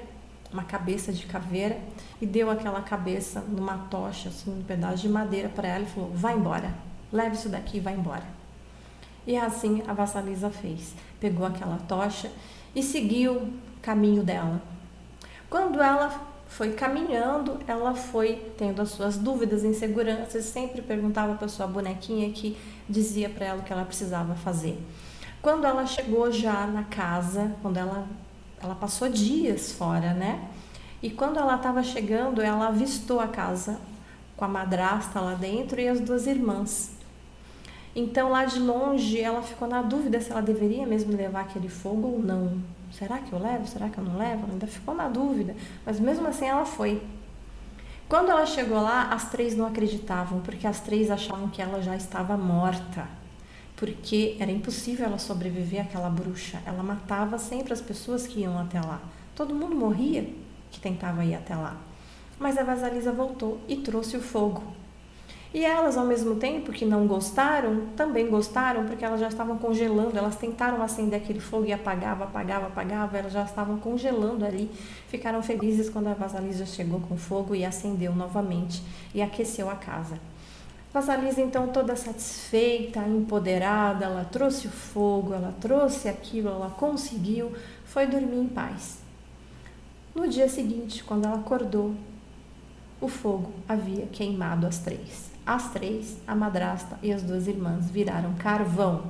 uma 0.52 0.64
cabeça 0.64 1.12
de 1.12 1.24
caveira, 1.26 1.78
e 2.20 2.26
deu 2.26 2.50
aquela 2.50 2.82
cabeça 2.82 3.40
numa 3.40 3.78
tocha, 3.88 4.28
assim, 4.28 4.58
um 4.58 4.64
pedaço 4.64 5.02
de 5.02 5.08
madeira 5.08 5.48
para 5.48 5.68
ela 5.68 5.84
e 5.84 5.88
falou: 5.88 6.10
vai 6.12 6.34
embora, 6.34 6.74
leve 7.12 7.36
isso 7.36 7.48
daqui 7.48 7.76
e 7.76 7.80
vai 7.80 7.94
embora. 7.94 8.24
E 9.26 9.36
assim 9.36 9.82
a 9.86 9.92
Vassalisa 9.92 10.50
fez. 10.50 10.94
Pegou 11.20 11.46
aquela 11.46 11.78
tocha 11.78 12.30
e 12.74 12.82
seguiu 12.82 13.34
o 13.34 13.52
caminho 13.80 14.22
dela. 14.22 14.60
Quando 15.48 15.80
ela 15.80 16.33
foi 16.48 16.72
caminhando, 16.72 17.58
ela 17.66 17.94
foi 17.94 18.52
tendo 18.56 18.80
as 18.80 18.90
suas 18.90 19.16
dúvidas, 19.16 19.64
inseguranças, 19.64 20.44
sempre 20.44 20.82
perguntava 20.82 21.34
para 21.34 21.48
sua 21.48 21.66
bonequinha 21.66 22.30
que 22.30 22.56
dizia 22.88 23.28
para 23.28 23.46
ela 23.46 23.60
o 23.60 23.64
que 23.64 23.72
ela 23.72 23.84
precisava 23.84 24.34
fazer. 24.34 24.78
Quando 25.42 25.66
ela 25.66 25.84
chegou 25.84 26.30
já 26.30 26.66
na 26.66 26.84
casa, 26.84 27.54
quando 27.60 27.76
ela 27.76 28.06
ela 28.64 28.74
passou 28.74 29.08
dias 29.10 29.72
fora, 29.72 30.14
né? 30.14 30.48
E 31.02 31.10
quando 31.10 31.38
ela 31.38 31.56
estava 31.56 31.82
chegando, 31.82 32.40
ela 32.40 32.68
avistou 32.68 33.20
a 33.20 33.28
casa 33.28 33.78
com 34.36 34.44
a 34.44 34.48
madrasta 34.48 35.20
lá 35.20 35.34
dentro 35.34 35.78
e 35.78 35.86
as 35.86 36.00
duas 36.00 36.26
irmãs. 36.26 36.93
Então, 37.96 38.30
lá 38.30 38.44
de 38.44 38.58
longe, 38.58 39.20
ela 39.20 39.40
ficou 39.40 39.68
na 39.68 39.80
dúvida 39.80 40.20
se 40.20 40.32
ela 40.32 40.42
deveria 40.42 40.84
mesmo 40.84 41.16
levar 41.16 41.42
aquele 41.42 41.68
fogo 41.68 42.08
ou 42.08 42.18
não. 42.18 42.60
Será 42.90 43.18
que 43.18 43.32
eu 43.32 43.38
levo? 43.38 43.66
Será 43.66 43.88
que 43.88 43.98
eu 43.98 44.04
não 44.04 44.18
levo? 44.18 44.42
Ela 44.44 44.52
ainda 44.52 44.66
ficou 44.66 44.94
na 44.94 45.08
dúvida, 45.08 45.54
mas 45.86 46.00
mesmo 46.00 46.26
assim 46.26 46.46
ela 46.46 46.64
foi. 46.64 47.00
Quando 48.08 48.30
ela 48.30 48.44
chegou 48.46 48.80
lá, 48.80 49.08
as 49.12 49.30
três 49.30 49.56
não 49.56 49.66
acreditavam, 49.66 50.40
porque 50.40 50.66
as 50.66 50.80
três 50.80 51.10
achavam 51.10 51.48
que 51.48 51.62
ela 51.62 51.80
já 51.80 51.96
estava 51.96 52.36
morta. 52.36 53.06
Porque 53.76 54.36
era 54.38 54.50
impossível 54.50 55.06
ela 55.06 55.18
sobreviver 55.18 55.80
àquela 55.80 56.08
bruxa. 56.08 56.60
Ela 56.66 56.82
matava 56.82 57.38
sempre 57.38 57.72
as 57.72 57.80
pessoas 57.80 58.26
que 58.26 58.40
iam 58.40 58.58
até 58.58 58.80
lá. 58.80 59.00
Todo 59.34 59.54
mundo 59.54 59.74
morria 59.74 60.28
que 60.70 60.78
tentava 60.78 61.24
ir 61.24 61.34
até 61.34 61.56
lá. 61.56 61.76
Mas 62.38 62.58
a 62.58 62.62
Vasalisa 62.62 63.12
voltou 63.12 63.60
e 63.68 63.76
trouxe 63.76 64.16
o 64.16 64.20
fogo. 64.20 64.62
E 65.54 65.64
elas, 65.64 65.96
ao 65.96 66.04
mesmo 66.04 66.34
tempo 66.34 66.72
que 66.72 66.84
não 66.84 67.06
gostaram, 67.06 67.86
também 67.96 68.28
gostaram 68.28 68.86
porque 68.86 69.04
elas 69.04 69.20
já 69.20 69.28
estavam 69.28 69.56
congelando. 69.56 70.18
Elas 70.18 70.34
tentaram 70.34 70.82
acender 70.82 71.22
aquele 71.22 71.38
fogo 71.38 71.64
e 71.64 71.72
apagava, 71.72 72.24
apagava, 72.24 72.66
apagava. 72.66 73.16
Elas 73.16 73.32
já 73.32 73.44
estavam 73.44 73.78
congelando 73.78 74.44
ali. 74.44 74.68
Ficaram 75.06 75.40
felizes 75.44 75.88
quando 75.88 76.08
a 76.08 76.12
Vasalisa 76.12 76.66
chegou 76.66 76.98
com 76.98 77.16
fogo 77.16 77.54
e 77.54 77.64
acendeu 77.64 78.12
novamente 78.16 78.82
e 79.14 79.22
aqueceu 79.22 79.70
a 79.70 79.76
casa. 79.76 80.18
Vasalisa, 80.92 81.40
então, 81.40 81.68
toda 81.68 81.94
satisfeita, 81.94 83.00
empoderada, 83.06 84.06
ela 84.06 84.24
trouxe 84.24 84.66
o 84.66 84.70
fogo, 84.70 85.34
ela 85.34 85.54
trouxe 85.60 86.08
aquilo, 86.08 86.48
ela 86.48 86.70
conseguiu, 86.70 87.52
foi 87.84 88.08
dormir 88.08 88.38
em 88.38 88.48
paz. 88.48 88.98
No 90.16 90.26
dia 90.26 90.48
seguinte, 90.48 91.04
quando 91.04 91.26
ela 91.26 91.36
acordou, 91.36 91.94
o 93.00 93.06
fogo 93.06 93.52
havia 93.68 94.06
queimado 94.06 94.66
as 94.66 94.78
três. 94.78 95.33
As 95.46 95.70
três, 95.72 96.16
a 96.26 96.34
madrasta 96.34 96.98
e 97.02 97.12
as 97.12 97.22
duas 97.22 97.46
irmãs, 97.46 97.90
viraram 97.90 98.34
carvão. 98.34 99.02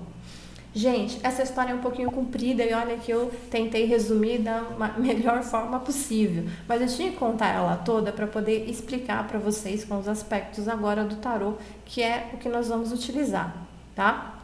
Gente, 0.74 1.20
essa 1.22 1.44
história 1.44 1.70
é 1.70 1.74
um 1.74 1.80
pouquinho 1.80 2.10
comprida 2.10 2.64
e 2.64 2.74
olha 2.74 2.96
que 2.96 3.12
eu 3.12 3.32
tentei 3.48 3.84
resumir 3.84 4.38
da 4.38 4.62
melhor 4.98 5.44
forma 5.44 5.78
possível, 5.78 6.44
mas 6.66 6.82
eu 6.82 6.88
tinha 6.88 7.12
que 7.12 7.16
contar 7.16 7.54
ela 7.54 7.76
toda 7.76 8.10
para 8.10 8.26
poder 8.26 8.68
explicar 8.68 9.28
para 9.28 9.38
vocês 9.38 9.84
com 9.84 9.96
os 9.96 10.08
aspectos 10.08 10.68
agora 10.68 11.04
do 11.04 11.14
tarô, 11.16 11.54
que 11.84 12.02
é 12.02 12.30
o 12.32 12.38
que 12.38 12.48
nós 12.48 12.68
vamos 12.68 12.90
utilizar, 12.90 13.54
tá? 13.94 14.34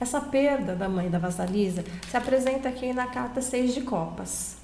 Essa 0.00 0.20
perda 0.20 0.74
da 0.74 0.88
mãe 0.88 1.08
da 1.08 1.18
Vasalisa 1.18 1.84
se 2.08 2.16
apresenta 2.16 2.68
aqui 2.68 2.92
na 2.92 3.06
carta 3.06 3.40
6 3.40 3.72
de 3.72 3.82
copas. 3.82 4.59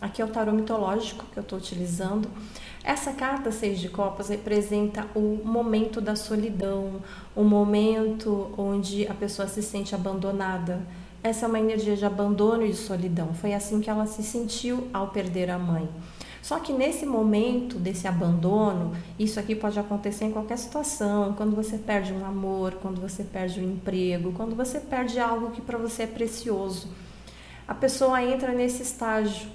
Aqui 0.00 0.20
é 0.20 0.24
o 0.24 0.28
tarô 0.28 0.52
mitológico 0.52 1.24
que 1.32 1.38
eu 1.38 1.42
estou 1.42 1.58
utilizando. 1.58 2.28
Essa 2.82 3.12
carta 3.12 3.50
Seis 3.50 3.78
de 3.78 3.88
Copas 3.88 4.28
representa 4.28 5.06
o 5.14 5.40
momento 5.44 6.00
da 6.00 6.16
solidão, 6.16 7.02
o 7.34 7.42
momento 7.42 8.52
onde 8.58 9.06
a 9.06 9.14
pessoa 9.14 9.48
se 9.48 9.62
sente 9.62 9.94
abandonada. 9.94 10.82
Essa 11.22 11.46
é 11.46 11.48
uma 11.48 11.58
energia 11.58 11.96
de 11.96 12.04
abandono 12.04 12.66
e 12.66 12.70
de 12.70 12.76
solidão. 12.76 13.32
Foi 13.32 13.54
assim 13.54 13.80
que 13.80 13.88
ela 13.88 14.04
se 14.04 14.22
sentiu 14.22 14.88
ao 14.92 15.08
perder 15.08 15.50
a 15.50 15.58
mãe. 15.58 15.88
Só 16.42 16.60
que 16.60 16.74
nesse 16.74 17.06
momento 17.06 17.78
desse 17.78 18.06
abandono, 18.06 18.92
isso 19.18 19.40
aqui 19.40 19.54
pode 19.54 19.78
acontecer 19.78 20.26
em 20.26 20.30
qualquer 20.30 20.58
situação, 20.58 21.32
quando 21.32 21.56
você 21.56 21.78
perde 21.78 22.12
um 22.12 22.26
amor, 22.26 22.74
quando 22.82 23.00
você 23.00 23.24
perde 23.24 23.60
um 23.60 23.72
emprego, 23.72 24.32
quando 24.32 24.54
você 24.54 24.78
perde 24.78 25.18
algo 25.18 25.52
que 25.52 25.62
para 25.62 25.78
você 25.78 26.02
é 26.02 26.06
precioso. 26.06 26.88
A 27.66 27.74
pessoa 27.74 28.22
entra 28.22 28.52
nesse 28.52 28.82
estágio 28.82 29.48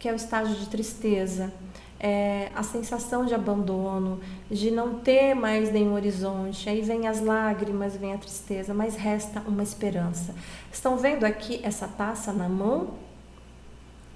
que 0.00 0.08
é 0.08 0.12
o 0.12 0.16
estágio 0.16 0.56
de 0.56 0.66
tristeza, 0.66 1.52
é 2.00 2.50
a 2.54 2.62
sensação 2.62 3.26
de 3.26 3.34
abandono, 3.34 4.18
de 4.50 4.70
não 4.70 4.98
ter 4.98 5.34
mais 5.34 5.70
nenhum 5.70 5.92
horizonte. 5.92 6.68
Aí 6.70 6.80
vem 6.80 7.06
as 7.06 7.20
lágrimas, 7.20 7.94
vem 7.94 8.14
a 8.14 8.18
tristeza, 8.18 8.72
mas 8.72 8.96
resta 8.96 9.42
uma 9.46 9.62
esperança. 9.62 10.34
Estão 10.72 10.96
vendo 10.96 11.24
aqui 11.24 11.60
essa 11.62 11.86
taça 11.86 12.32
na 12.32 12.48
mão 12.48 12.94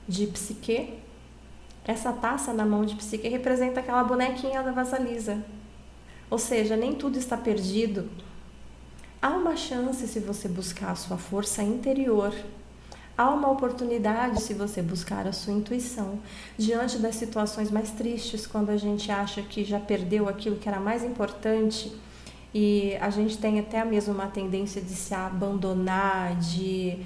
de 0.09 0.27
psique? 0.27 0.95
Essa 1.85 2.15
taça 2.15 2.55
na 2.55 2.65
mão 2.65 2.87
de 2.87 2.97
psique 2.97 3.29
representa 3.29 3.81
aquela 3.81 4.03
bonequinha 4.03 4.63
da 4.63 4.73
Vasalisa. 4.73 5.45
Ou 6.31 6.39
seja, 6.39 6.77
nem 6.77 6.95
tudo 6.95 7.19
está 7.19 7.37
perdido. 7.37 8.09
Há 9.21 9.29
uma 9.29 9.55
chance 9.55 10.09
se 10.09 10.21
você 10.21 10.49
buscar 10.49 10.93
a 10.93 10.97
sua 10.97 11.19
força 11.19 11.63
interior 11.63 12.35
Há 13.17 13.31
uma 13.31 13.49
oportunidade 13.49 14.43
se 14.43 14.55
você 14.55 14.83
buscar 14.83 15.25
a 15.27 15.33
sua 15.33 15.53
intuição 15.53 16.19
diante 16.59 16.99
das 16.99 17.15
situações 17.15 17.71
mais 17.71 17.91
tristes, 17.91 18.45
quando 18.45 18.71
a 18.71 18.77
gente 18.77 19.11
acha 19.13 19.41
que 19.41 19.65
já 19.65 19.79
perdeu 19.79 20.29
aquilo 20.29 20.57
que 20.57 20.69
era 20.69 20.81
mais 20.81 21.05
importante. 21.05 21.93
e 22.53 22.97
a 23.01 23.11
gente 23.11 23.37
tem 23.39 23.59
até 23.59 23.85
mesmo 23.85 24.15
uma 24.15 24.29
tendência 24.29 24.81
de 24.81 24.95
se 24.95 25.13
abandonar, 25.13 26.37
de 26.37 26.99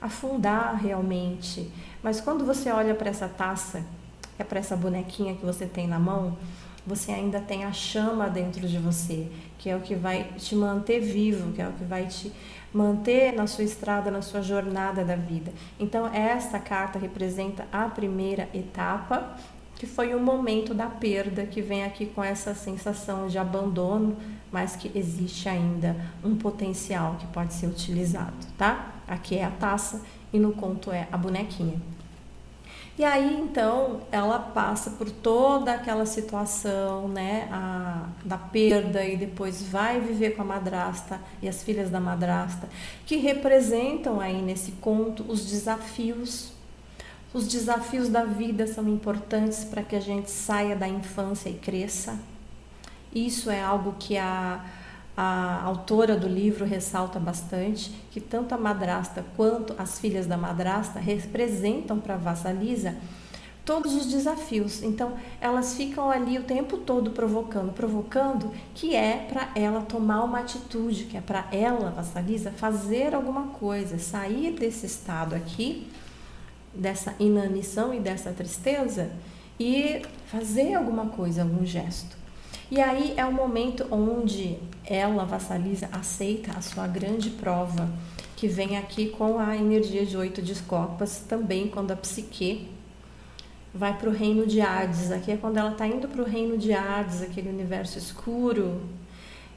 afundar 0.00 0.74
realmente. 0.76 1.70
Mas 2.02 2.20
quando 2.20 2.44
você 2.44 2.70
olha 2.70 2.94
para 2.94 3.08
essa 3.08 3.28
taça, 3.28 3.84
é 4.38 4.44
para 4.44 4.58
essa 4.58 4.76
bonequinha 4.76 5.34
que 5.36 5.44
você 5.44 5.66
tem 5.66 5.86
na 5.86 5.98
mão, 5.98 6.36
você 6.88 7.12
ainda 7.12 7.38
tem 7.38 7.64
a 7.64 7.72
chama 7.72 8.30
dentro 8.30 8.66
de 8.66 8.78
você, 8.78 9.28
que 9.58 9.68
é 9.68 9.76
o 9.76 9.80
que 9.80 9.94
vai 9.94 10.24
te 10.38 10.56
manter 10.56 11.00
vivo, 11.00 11.52
que 11.52 11.60
é 11.60 11.68
o 11.68 11.72
que 11.72 11.84
vai 11.84 12.06
te 12.06 12.32
manter 12.72 13.32
na 13.32 13.46
sua 13.46 13.64
estrada, 13.64 14.10
na 14.10 14.22
sua 14.22 14.40
jornada 14.40 15.04
da 15.04 15.14
vida. 15.14 15.52
Então, 15.78 16.06
esta 16.06 16.58
carta 16.58 16.98
representa 16.98 17.66
a 17.70 17.88
primeira 17.88 18.48
etapa, 18.54 19.36
que 19.76 19.86
foi 19.86 20.14
o 20.14 20.20
momento 20.20 20.72
da 20.72 20.86
perda, 20.86 21.44
que 21.44 21.60
vem 21.60 21.84
aqui 21.84 22.06
com 22.06 22.24
essa 22.24 22.54
sensação 22.54 23.28
de 23.28 23.38
abandono, 23.38 24.16
mas 24.50 24.74
que 24.74 24.90
existe 24.98 25.48
ainda 25.48 25.94
um 26.24 26.36
potencial 26.36 27.16
que 27.20 27.26
pode 27.26 27.52
ser 27.52 27.66
utilizado, 27.66 28.34
tá? 28.56 28.94
Aqui 29.06 29.36
é 29.36 29.44
a 29.44 29.50
taça 29.50 30.02
e 30.32 30.38
no 30.38 30.52
conto 30.52 30.90
é 30.90 31.06
a 31.12 31.16
bonequinha. 31.16 31.80
E 32.98 33.04
aí 33.04 33.40
então 33.40 34.00
ela 34.10 34.40
passa 34.40 34.90
por 34.90 35.08
toda 35.08 35.72
aquela 35.72 36.04
situação, 36.04 37.06
né, 37.06 37.48
a, 37.52 38.08
da 38.24 38.36
perda 38.36 39.04
e 39.04 39.16
depois 39.16 39.62
vai 39.62 40.00
viver 40.00 40.34
com 40.34 40.42
a 40.42 40.44
madrasta 40.44 41.20
e 41.40 41.48
as 41.48 41.62
filhas 41.62 41.90
da 41.90 42.00
madrasta, 42.00 42.68
que 43.06 43.16
representam 43.16 44.20
aí 44.20 44.42
nesse 44.42 44.72
conto 44.72 45.24
os 45.28 45.46
desafios. 45.46 46.50
Os 47.32 47.46
desafios 47.46 48.08
da 48.08 48.24
vida 48.24 48.66
são 48.66 48.88
importantes 48.88 49.62
para 49.62 49.82
que 49.84 49.94
a 49.94 50.00
gente 50.00 50.28
saia 50.28 50.74
da 50.74 50.88
infância 50.88 51.48
e 51.48 51.54
cresça. 51.54 52.18
Isso 53.14 53.48
é 53.48 53.62
algo 53.62 53.94
que 53.96 54.16
a 54.18 54.64
a 55.20 55.64
autora 55.64 56.16
do 56.16 56.28
livro 56.28 56.64
ressalta 56.64 57.18
bastante 57.18 57.90
que 58.08 58.20
tanto 58.20 58.54
a 58.54 58.56
madrasta 58.56 59.24
quanto 59.36 59.74
as 59.76 59.98
filhas 59.98 60.26
da 60.28 60.36
madrasta 60.36 61.00
representam 61.00 61.98
para 61.98 62.16
Vassalisa 62.16 62.94
todos 63.64 63.96
os 63.96 64.06
desafios. 64.06 64.80
Então, 64.80 65.14
elas 65.40 65.74
ficam 65.74 66.08
ali 66.08 66.38
o 66.38 66.44
tempo 66.44 66.76
todo 66.76 67.10
provocando, 67.10 67.72
provocando, 67.72 68.52
que 68.76 68.94
é 68.94 69.26
para 69.28 69.50
ela 69.56 69.80
tomar 69.80 70.22
uma 70.22 70.38
atitude, 70.38 71.06
que 71.06 71.16
é 71.16 71.20
para 71.20 71.48
ela, 71.50 71.90
Vassalisa, 71.90 72.52
fazer 72.52 73.12
alguma 73.12 73.48
coisa, 73.48 73.98
sair 73.98 74.52
desse 74.52 74.86
estado 74.86 75.34
aqui, 75.34 75.90
dessa 76.72 77.12
inanição 77.18 77.92
e 77.92 77.98
dessa 77.98 78.30
tristeza 78.30 79.10
e 79.58 80.00
fazer 80.28 80.74
alguma 80.74 81.06
coisa, 81.06 81.42
algum 81.42 81.66
gesto. 81.66 82.16
E 82.70 82.80
aí 82.82 83.14
é 83.16 83.24
o 83.24 83.32
momento 83.32 83.86
onde 83.90 84.58
ela, 84.84 85.24
Vassalisa, 85.24 85.88
aceita 85.90 86.52
a 86.56 86.60
sua 86.60 86.86
grande 86.86 87.30
prova, 87.30 87.88
que 88.36 88.46
vem 88.46 88.76
aqui 88.76 89.08
com 89.08 89.38
a 89.38 89.56
energia 89.56 90.04
de 90.04 90.16
oito 90.16 90.42
de 90.42 90.54
copas, 90.62 91.24
também 91.26 91.68
quando 91.68 91.92
a 91.92 91.96
psique 91.96 92.68
vai 93.74 93.96
para 93.96 94.10
o 94.10 94.12
reino 94.12 94.46
de 94.46 94.60
Hades. 94.60 95.10
Aqui 95.10 95.32
é 95.32 95.36
quando 95.36 95.56
ela 95.56 95.70
está 95.70 95.86
indo 95.86 96.08
para 96.08 96.20
o 96.20 96.26
reino 96.26 96.58
de 96.58 96.72
Hades, 96.72 97.22
aquele 97.22 97.48
universo 97.48 97.96
escuro. 97.96 98.82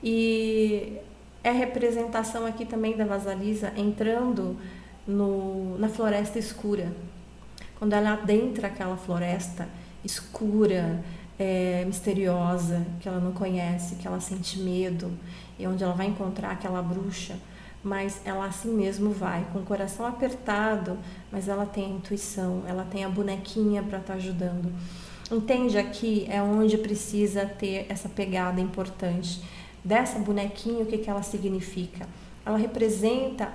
E 0.01 0.97
é 1.43 1.51
representação 1.51 2.45
aqui 2.45 2.65
também 2.65 2.95
da 2.95 3.03
Vasalisa 3.03 3.73
entrando 3.75 4.57
no, 5.05 5.77
na 5.77 5.89
floresta 5.89 6.39
escura. 6.39 6.93
Quando 7.77 7.93
ela 7.93 8.13
adentra 8.13 8.67
aquela 8.67 8.95
floresta 8.95 9.67
escura, 10.03 11.03
é, 11.41 11.83
misteriosa, 11.87 12.85
que 12.99 13.09
ela 13.09 13.19
não 13.19 13.31
conhece, 13.31 13.95
que 13.95 14.07
ela 14.07 14.19
sente 14.19 14.59
medo, 14.59 15.11
e 15.57 15.65
onde 15.65 15.83
ela 15.83 15.93
vai 15.93 16.05
encontrar 16.05 16.51
aquela 16.51 16.83
bruxa, 16.83 17.35
mas 17.83 18.21
ela 18.23 18.45
assim 18.45 18.71
mesmo 18.71 19.09
vai, 19.09 19.43
com 19.51 19.57
o 19.57 19.63
coração 19.63 20.05
apertado, 20.05 20.99
mas 21.31 21.47
ela 21.47 21.65
tem 21.65 21.85
a 21.85 21.89
intuição, 21.89 22.61
ela 22.67 22.83
tem 22.83 23.03
a 23.03 23.09
bonequinha 23.09 23.81
para 23.81 23.97
estar 23.97 24.13
tá 24.13 24.19
ajudando. 24.19 24.71
Entende 25.31 25.79
aqui 25.79 26.27
é 26.29 26.43
onde 26.43 26.77
precisa 26.77 27.43
ter 27.43 27.87
essa 27.89 28.07
pegada 28.07 28.61
importante 28.61 29.41
dessa 29.83 30.19
bonequinha, 30.19 30.83
o 30.83 30.85
que, 30.85 30.99
que 30.99 31.09
ela 31.09 31.23
significa? 31.23 32.07
Ela 32.45 32.57
representa 32.57 33.51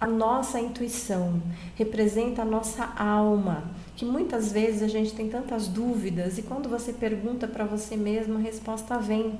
a 0.00 0.06
nossa 0.06 0.60
intuição, 0.60 1.42
representa 1.74 2.42
a 2.42 2.44
nossa 2.44 2.84
alma, 2.96 3.64
que 3.96 4.04
muitas 4.04 4.52
vezes 4.52 4.82
a 4.82 4.88
gente 4.88 5.12
tem 5.12 5.28
tantas 5.28 5.66
dúvidas 5.66 6.38
e 6.38 6.42
quando 6.42 6.68
você 6.68 6.92
pergunta 6.92 7.48
para 7.48 7.64
você 7.64 7.96
mesmo, 7.96 8.36
a 8.36 8.40
resposta 8.40 8.96
vem. 8.98 9.36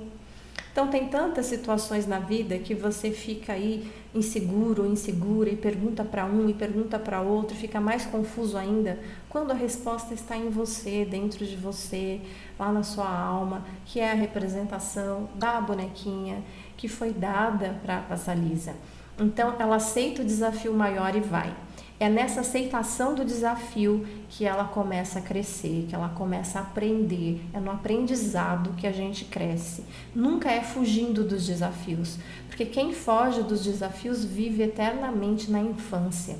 Então 0.73 0.89
tem 0.89 1.09
tantas 1.09 1.47
situações 1.47 2.07
na 2.07 2.19
vida 2.19 2.59
que 2.59 2.75
você 2.75 3.11
fica 3.11 3.53
aí 3.53 3.91
inseguro, 4.15 4.87
insegura 4.87 5.49
e 5.49 5.57
pergunta 5.57 6.05
para 6.05 6.25
um 6.25 6.49
e 6.49 6.55
pergunta 6.55 6.99
para 6.99 7.21
outro, 7.21 7.57
fica 7.57 7.81
mais 7.81 8.05
confuso 8.07 8.57
ainda, 8.57 8.99
quando 9.29 9.51
a 9.51 9.55
resposta 9.55 10.15
está 10.15 10.37
em 10.37 10.51
você, 10.51 11.05
dentro 11.05 11.45
de 11.47 11.57
você, 11.57 12.21
lá 12.59 12.73
na 12.73 12.83
sua 12.83 13.09
alma, 13.09 13.65
que 13.87 14.01
é 14.01 14.11
a 14.11 14.15
representação 14.15 15.29
da 15.35 15.61
bonequinha 15.61 16.43
que 16.77 16.89
foi 16.89 17.13
dada 17.13 17.79
para 17.83 18.05
a 18.09 18.17
Salisa. 18.17 18.75
Então 19.19 19.55
ela 19.59 19.77
aceita 19.77 20.23
o 20.23 20.25
desafio 20.25 20.73
maior 20.73 21.15
e 21.17 21.21
vai. 21.21 21.55
É 22.01 22.09
nessa 22.09 22.43
aceitação 22.43 23.13
do 23.13 23.25
desafio 23.25 24.07
que 24.29 24.45
ela 24.45 24.65
começa 24.65 25.19
a 25.19 25.23
crescer, 25.23 25.87
que 25.89 25.95
ela 25.97 26.09
começa 26.11 26.61
a 26.61 26.63
aprender. 26.63 27.41
É 27.53 27.59
no 27.59 27.73
aprendizado 27.73 28.75
que 28.77 28.87
a 28.87 28.93
gente 28.93 29.25
cresce. 29.25 29.85
Nunca 30.15 30.49
é 30.49 30.63
fugindo 30.63 31.25
dos 31.25 31.45
desafios, 31.45 32.17
porque 32.47 32.65
quem 32.65 32.93
foge 32.93 33.43
dos 33.43 33.65
desafios 33.65 34.25
vive 34.25 34.63
eternamente 34.63 35.51
na 35.51 35.61
infância. 35.61 36.37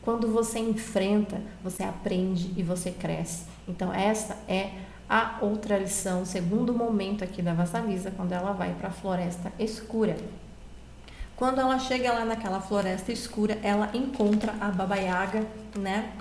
Quando 0.00 0.28
você 0.28 0.58
enfrenta, 0.58 1.42
você 1.62 1.82
aprende 1.82 2.50
e 2.56 2.62
você 2.62 2.90
cresce. 2.90 3.44
Então, 3.68 3.92
essa 3.92 4.34
é 4.48 4.70
a 5.06 5.38
outra 5.42 5.76
lição, 5.76 6.24
segundo 6.24 6.72
momento 6.72 7.22
aqui 7.22 7.42
da 7.42 7.52
Vassalisa, 7.52 8.10
quando 8.10 8.32
ela 8.32 8.52
vai 8.52 8.74
para 8.74 8.88
a 8.88 8.92
floresta 8.92 9.52
escura. 9.58 10.16
Quando 11.40 11.58
ela 11.58 11.78
chega 11.78 12.12
lá 12.12 12.22
naquela 12.22 12.60
floresta 12.60 13.10
escura, 13.10 13.58
ela 13.62 13.90
encontra 13.94 14.54
a 14.60 14.68
Baba 14.70 14.96
Yaga, 14.96 15.46
né? 15.74 16.12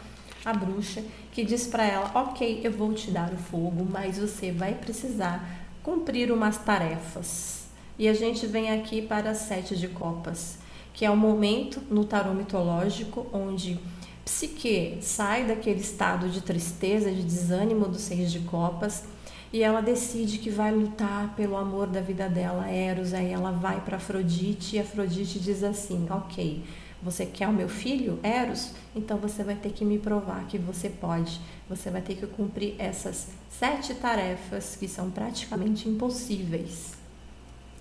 A 0.45 0.53
bruxa, 0.53 1.03
que 1.33 1.43
diz 1.43 1.67
para 1.67 1.83
ela: 1.83 2.09
Ok, 2.15 2.61
eu 2.63 2.71
vou 2.71 2.93
te 2.93 3.11
dar 3.11 3.33
o 3.33 3.35
fogo, 3.35 3.85
mas 3.91 4.17
você 4.17 4.49
vai 4.49 4.73
precisar 4.75 5.45
cumprir 5.83 6.31
umas 6.31 6.57
tarefas. 6.59 7.65
E 7.97 8.07
a 8.07 8.13
gente 8.13 8.47
vem 8.47 8.71
aqui 8.71 9.01
para 9.01 9.35
Sete 9.35 9.75
de 9.75 9.89
Copas, 9.89 10.57
que 10.93 11.03
é 11.03 11.11
o 11.11 11.17
momento 11.17 11.81
no 11.91 12.05
tarô 12.05 12.33
mitológico 12.33 13.27
onde 13.33 13.77
Psique 14.23 14.99
sai 15.01 15.43
daquele 15.43 15.81
estado 15.81 16.29
de 16.29 16.39
tristeza, 16.39 17.11
de 17.11 17.23
desânimo 17.23 17.89
do 17.89 17.99
Seis 17.99 18.31
de 18.31 18.39
Copas 18.39 19.03
e 19.51 19.63
ela 19.63 19.81
decide 19.81 20.37
que 20.37 20.49
vai 20.49 20.71
lutar 20.71 21.33
pelo 21.35 21.57
amor 21.57 21.87
da 21.87 22.01
vida 22.01 22.29
dela, 22.29 22.67
Eros. 22.67 23.13
Aí 23.13 23.31
ela 23.31 23.51
vai 23.51 23.81
para 23.81 23.97
Afrodite 23.97 24.75
e 24.75 24.79
Afrodite 24.79 25.39
diz 25.39 25.63
assim: 25.63 26.07
Ok, 26.09 26.63
você 27.01 27.25
quer 27.25 27.47
o 27.47 27.53
meu 27.53 27.67
filho, 27.67 28.19
Eros? 28.21 28.73
Então 28.95 29.17
você 29.17 29.43
vai 29.43 29.55
ter 29.55 29.71
que 29.71 29.83
me 29.83 29.97
provar 29.97 30.45
que 30.45 30.57
você 30.57 30.87
pode. 30.89 31.41
Você 31.67 31.89
vai 31.89 32.01
ter 32.01 32.15
que 32.15 32.27
cumprir 32.27 32.75
essas 32.77 33.29
sete 33.49 33.95
tarefas 33.95 34.75
que 34.75 34.87
são 34.87 35.09
praticamente 35.09 35.89
impossíveis. 35.89 36.93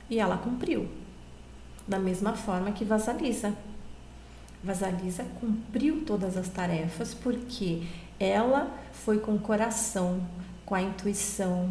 E 0.09 0.19
ela 0.19 0.39
cumpriu. 0.39 0.89
Da 1.87 1.99
mesma 1.99 2.35
forma 2.35 2.73
que 2.73 2.85
Vasalisa. 2.85 3.55
Vasalisa 4.65 5.25
cumpriu 5.39 6.03
todas 6.07 6.37
as 6.37 6.49
tarefas 6.49 7.13
porque 7.13 7.83
ela 8.19 8.75
foi 8.93 9.19
com 9.19 9.35
o 9.35 9.39
coração 9.39 10.21
com 10.69 10.75
a 10.75 10.83
intuição, 10.83 11.71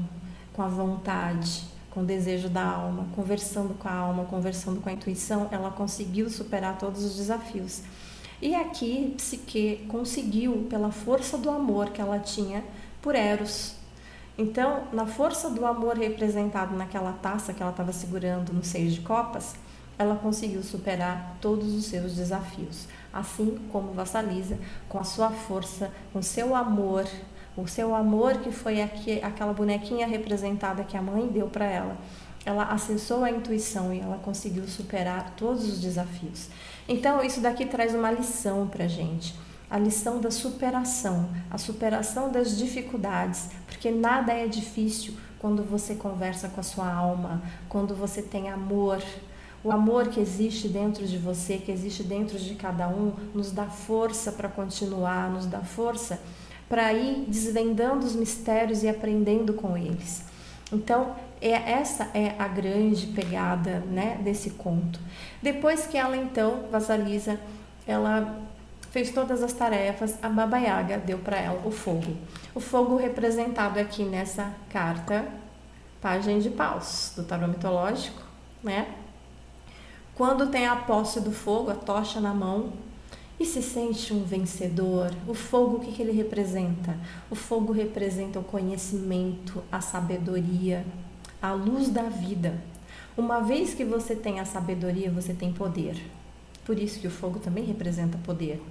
com 0.53 0.63
a 0.63 0.67
vontade, 0.67 1.65
com 1.91 2.01
o 2.01 2.03
desejo 2.03 2.49
da 2.49 2.65
alma, 2.65 3.05
conversando 3.15 3.75
com 3.75 3.87
a 3.87 3.93
alma, 3.93 4.25
conversando 4.25 4.81
com 4.81 4.89
a 4.89 4.91
intuição, 4.91 5.47
ela 5.51 5.69
conseguiu 5.69 6.27
superar 6.31 6.79
todos 6.79 7.03
os 7.03 7.15
desafios. 7.15 7.83
E 8.41 8.55
aqui, 8.55 9.13
Psique 9.15 9.85
conseguiu, 9.87 10.65
pela 10.67 10.91
força 10.91 11.37
do 11.37 11.51
amor 11.51 11.91
que 11.91 12.01
ela 12.01 12.17
tinha 12.17 12.63
por 12.99 13.13
Eros. 13.13 13.75
Então, 14.35 14.87
na 14.91 15.05
força 15.05 15.47
do 15.47 15.63
amor 15.63 15.95
representado 15.95 16.75
naquela 16.75 17.13
taça 17.13 17.53
que 17.53 17.61
ela 17.61 17.71
estava 17.71 17.93
segurando 17.93 18.51
no 18.51 18.63
seio 18.63 18.89
de 18.89 19.01
copas, 19.01 19.53
ela 19.99 20.15
conseguiu 20.15 20.63
superar 20.63 21.37
todos 21.39 21.71
os 21.75 21.85
seus 21.85 22.15
desafios. 22.15 22.87
Assim 23.13 23.59
como 23.71 23.93
Vassalisa, 23.93 24.57
com 24.89 24.97
a 24.97 25.03
sua 25.03 25.29
força, 25.29 25.91
com 26.11 26.19
seu 26.23 26.55
amor, 26.55 27.05
o 27.57 27.67
seu 27.67 27.95
amor 27.95 28.37
que 28.37 28.51
foi 28.51 28.81
aqui, 28.83 29.19
aquela 29.23 29.51
bonequinha 29.51 30.05
representada 30.05 30.83
que 30.83 30.95
a 30.95 31.01
mãe 31.01 31.27
deu 31.27 31.47
para 31.47 31.65
ela. 31.65 31.97
Ela 32.45 32.65
acessou 32.65 33.23
a 33.23 33.31
intuição 33.31 33.91
e 33.91 33.99
ela 33.99 34.17
conseguiu 34.19 34.67
superar 34.67 35.33
todos 35.35 35.67
os 35.67 35.81
desafios. 35.81 36.49
Então, 36.87 37.21
isso 37.23 37.41
daqui 37.41 37.65
traz 37.65 37.95
uma 37.95 38.11
lição 38.11 38.67
para 38.67 38.87
gente. 38.87 39.35
A 39.69 39.77
lição 39.77 40.21
da 40.21 40.29
superação, 40.31 41.29
a 41.49 41.57
superação 41.57 42.31
das 42.31 42.55
dificuldades, 42.55 43.49
porque 43.65 43.91
nada 43.91 44.31
é 44.31 44.47
difícil 44.47 45.15
quando 45.39 45.63
você 45.63 45.95
conversa 45.95 46.47
com 46.47 46.61
a 46.61 46.63
sua 46.63 46.89
alma, 46.89 47.41
quando 47.67 47.95
você 47.95 48.21
tem 48.21 48.49
amor. 48.49 49.03
O 49.63 49.71
amor 49.71 50.07
que 50.07 50.19
existe 50.19 50.69
dentro 50.69 51.05
de 51.05 51.17
você, 51.17 51.57
que 51.57 51.71
existe 51.71 52.03
dentro 52.03 52.37
de 52.37 52.53
cada 52.55 52.87
um, 52.87 53.11
nos 53.33 53.51
dá 53.51 53.65
força 53.65 54.31
para 54.31 54.47
continuar, 54.47 55.29
nos 55.29 55.47
dá 55.47 55.59
força 55.59 56.21
para 56.69 56.93
ir 56.93 57.25
desvendando 57.27 58.05
os 58.05 58.15
mistérios 58.15 58.83
e 58.83 58.89
aprendendo 58.89 59.53
com 59.53 59.77
eles. 59.77 60.23
Então, 60.71 61.15
é, 61.41 61.51
essa 61.51 62.09
é 62.13 62.35
a 62.37 62.47
grande 62.47 63.07
pegada 63.07 63.79
né, 63.79 64.17
desse 64.21 64.51
conto. 64.51 64.99
Depois 65.41 65.87
que 65.87 65.97
ela 65.97 66.17
então, 66.17 66.65
Vasalisa, 66.71 67.39
ela 67.85 68.41
fez 68.91 69.11
todas 69.11 69.43
as 69.43 69.53
tarefas, 69.53 70.17
a 70.21 70.29
Baba 70.29 70.57
Yaga 70.57 70.97
deu 70.97 71.19
para 71.19 71.37
ela 71.37 71.61
o 71.65 71.71
fogo. 71.71 72.17
O 72.53 72.59
fogo 72.59 72.97
representado 72.97 73.79
aqui 73.79 74.03
nessa 74.03 74.51
carta, 74.69 75.25
página 76.01 76.39
de 76.39 76.49
paus 76.49 77.13
do 77.15 77.23
tarô 77.23 77.47
mitológico, 77.47 78.21
né? 78.63 78.87
Quando 80.15 80.47
tem 80.47 80.65
a 80.65 80.75
posse 80.75 81.21
do 81.21 81.31
fogo, 81.31 81.69
a 81.69 81.75
tocha 81.75 82.19
na 82.19 82.33
mão, 82.33 82.73
e 83.39 83.45
se 83.45 83.61
sente 83.61 84.13
um 84.13 84.23
vencedor. 84.23 85.13
O 85.27 85.33
fogo, 85.33 85.77
o 85.77 85.79
que, 85.79 85.91
que 85.91 86.01
ele 86.01 86.11
representa? 86.11 86.97
O 87.29 87.35
fogo 87.35 87.71
representa 87.71 88.39
o 88.39 88.43
conhecimento, 88.43 89.63
a 89.71 89.79
sabedoria, 89.79 90.85
a 91.41 91.51
luz 91.53 91.89
da 91.89 92.03
vida. 92.03 92.59
Uma 93.15 93.41
vez 93.41 93.73
que 93.73 93.85
você 93.85 94.15
tem 94.15 94.39
a 94.39 94.45
sabedoria, 94.45 95.11
você 95.11 95.33
tem 95.33 95.53
poder. 95.53 96.01
Por 96.65 96.77
isso 96.77 96.99
que 96.99 97.07
o 97.07 97.11
fogo 97.11 97.39
também 97.39 97.63
representa 97.63 98.17
poder. 98.17 98.61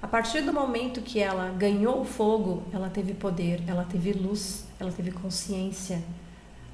A 0.00 0.06
partir 0.06 0.42
do 0.42 0.52
momento 0.52 1.00
que 1.00 1.20
ela 1.20 1.50
ganhou 1.50 2.00
o 2.00 2.04
fogo, 2.04 2.62
ela 2.72 2.88
teve 2.88 3.14
poder, 3.14 3.62
ela 3.66 3.84
teve 3.84 4.12
luz, 4.12 4.64
ela 4.78 4.90
teve 4.90 5.12
consciência. 5.12 6.02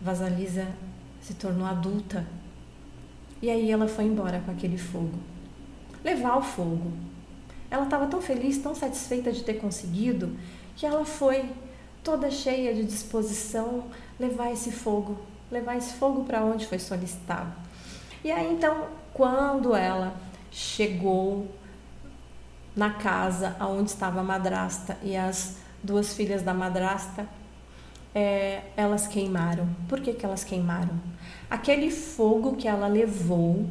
Vasalisa 0.00 0.66
se 1.20 1.34
tornou 1.34 1.66
adulta. 1.66 2.26
E 3.40 3.50
aí 3.50 3.70
ela 3.70 3.86
foi 3.86 4.04
embora 4.04 4.40
com 4.40 4.50
aquele 4.50 4.78
fogo 4.78 5.18
levar 6.08 6.38
o 6.38 6.42
fogo. 6.42 6.92
Ela 7.70 7.84
estava 7.84 8.06
tão 8.06 8.20
feliz, 8.20 8.58
tão 8.58 8.74
satisfeita 8.74 9.30
de 9.30 9.44
ter 9.44 9.54
conseguido, 9.54 10.36
que 10.74 10.86
ela 10.86 11.04
foi 11.04 11.50
toda 12.02 12.30
cheia 12.30 12.74
de 12.74 12.84
disposição 12.84 13.84
levar 14.18 14.50
esse 14.50 14.72
fogo, 14.72 15.18
levar 15.50 15.76
esse 15.76 15.92
fogo 15.94 16.24
para 16.24 16.42
onde 16.42 16.66
foi 16.66 16.78
solicitado. 16.78 17.52
E 18.24 18.30
aí 18.30 18.52
então, 18.52 18.86
quando 19.12 19.74
ela 19.74 20.14
chegou 20.50 21.46
na 22.74 22.90
casa 22.90 23.56
onde 23.60 23.90
estava 23.90 24.20
a 24.20 24.24
madrasta 24.24 24.96
e 25.02 25.16
as 25.16 25.56
duas 25.82 26.14
filhas 26.14 26.42
da 26.42 26.54
madrasta, 26.54 27.28
é, 28.14 28.62
elas 28.76 29.06
queimaram. 29.06 29.68
Por 29.88 30.00
que, 30.00 30.14
que 30.14 30.24
elas 30.24 30.42
queimaram? 30.42 30.98
Aquele 31.50 31.90
fogo 31.90 32.56
que 32.56 32.66
ela 32.66 32.86
levou 32.86 33.68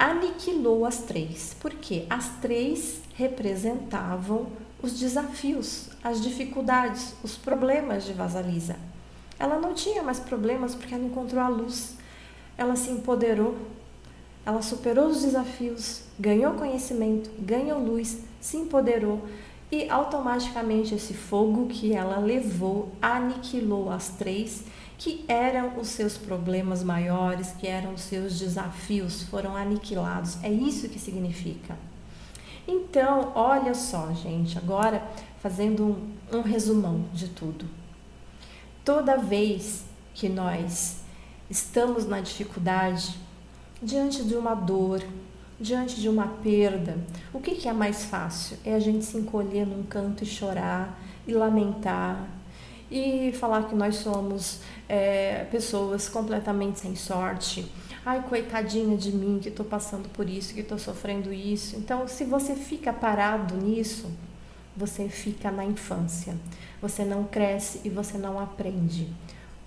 aniquilou 0.00 0.86
as 0.86 1.02
três, 1.02 1.54
porque 1.60 2.06
as 2.08 2.30
três 2.40 3.02
representavam 3.14 4.46
os 4.82 4.98
desafios, 4.98 5.90
as 6.02 6.22
dificuldades, 6.22 7.14
os 7.22 7.36
problemas 7.36 8.04
de 8.04 8.14
Vasalisa. 8.14 8.76
Ela 9.38 9.58
não 9.58 9.74
tinha 9.74 10.02
mais 10.02 10.18
problemas 10.18 10.74
porque 10.74 10.94
ela 10.94 11.04
encontrou 11.04 11.42
a 11.42 11.48
luz. 11.48 11.98
Ela 12.56 12.76
se 12.76 12.90
empoderou, 12.90 13.54
ela 14.46 14.62
superou 14.62 15.08
os 15.08 15.20
desafios, 15.20 16.02
ganhou 16.18 16.54
conhecimento, 16.54 17.30
ganhou 17.38 17.78
luz, 17.78 18.20
se 18.40 18.56
empoderou 18.56 19.22
e 19.70 19.88
automaticamente 19.90 20.94
esse 20.94 21.12
fogo 21.12 21.66
que 21.66 21.92
ela 21.92 22.18
levou 22.18 22.90
aniquilou 23.02 23.90
as 23.90 24.08
três 24.08 24.64
que 25.00 25.24
eram 25.26 25.78
os 25.78 25.88
seus 25.88 26.18
problemas 26.18 26.84
maiores, 26.84 27.54
que 27.58 27.66
eram 27.66 27.94
os 27.94 28.02
seus 28.02 28.38
desafios, 28.38 29.22
foram 29.22 29.56
aniquilados. 29.56 30.36
É 30.44 30.50
isso 30.50 30.90
que 30.90 30.98
significa. 30.98 31.74
Então, 32.68 33.32
olha 33.34 33.72
só, 33.72 34.12
gente, 34.12 34.58
agora 34.58 35.02
fazendo 35.42 35.86
um, 36.30 36.36
um 36.36 36.42
resumão 36.42 37.06
de 37.14 37.28
tudo. 37.28 37.64
Toda 38.84 39.16
vez 39.16 39.84
que 40.12 40.28
nós 40.28 40.98
estamos 41.48 42.06
na 42.06 42.20
dificuldade, 42.20 43.18
diante 43.82 44.22
de 44.22 44.34
uma 44.34 44.54
dor, 44.54 45.02
diante 45.58 45.98
de 45.98 46.10
uma 46.10 46.26
perda, 46.26 46.98
o 47.32 47.40
que, 47.40 47.54
que 47.54 47.70
é 47.70 47.72
mais 47.72 48.04
fácil? 48.04 48.58
É 48.66 48.74
a 48.74 48.78
gente 48.78 49.06
se 49.06 49.16
encolher 49.16 49.66
num 49.66 49.82
canto 49.82 50.24
e 50.24 50.26
chorar 50.26 51.00
e 51.26 51.32
lamentar 51.32 52.39
e 52.90 53.32
falar 53.32 53.68
que 53.68 53.74
nós 53.74 53.96
somos 53.96 54.60
é, 54.88 55.46
pessoas 55.50 56.08
completamente 56.08 56.80
sem 56.80 56.96
sorte. 56.96 57.70
Ai, 58.04 58.22
coitadinha 58.28 58.96
de 58.96 59.12
mim 59.12 59.38
que 59.40 59.50
estou 59.50 59.64
passando 59.64 60.08
por 60.08 60.28
isso, 60.28 60.54
que 60.54 60.60
estou 60.60 60.78
sofrendo 60.78 61.32
isso. 61.32 61.76
Então, 61.76 62.08
se 62.08 62.24
você 62.24 62.54
fica 62.54 62.92
parado 62.92 63.54
nisso, 63.56 64.10
você 64.76 65.08
fica 65.08 65.50
na 65.50 65.64
infância. 65.64 66.34
Você 66.80 67.04
não 67.04 67.24
cresce 67.24 67.82
e 67.84 67.90
você 67.90 68.16
não 68.16 68.40
aprende. 68.40 69.08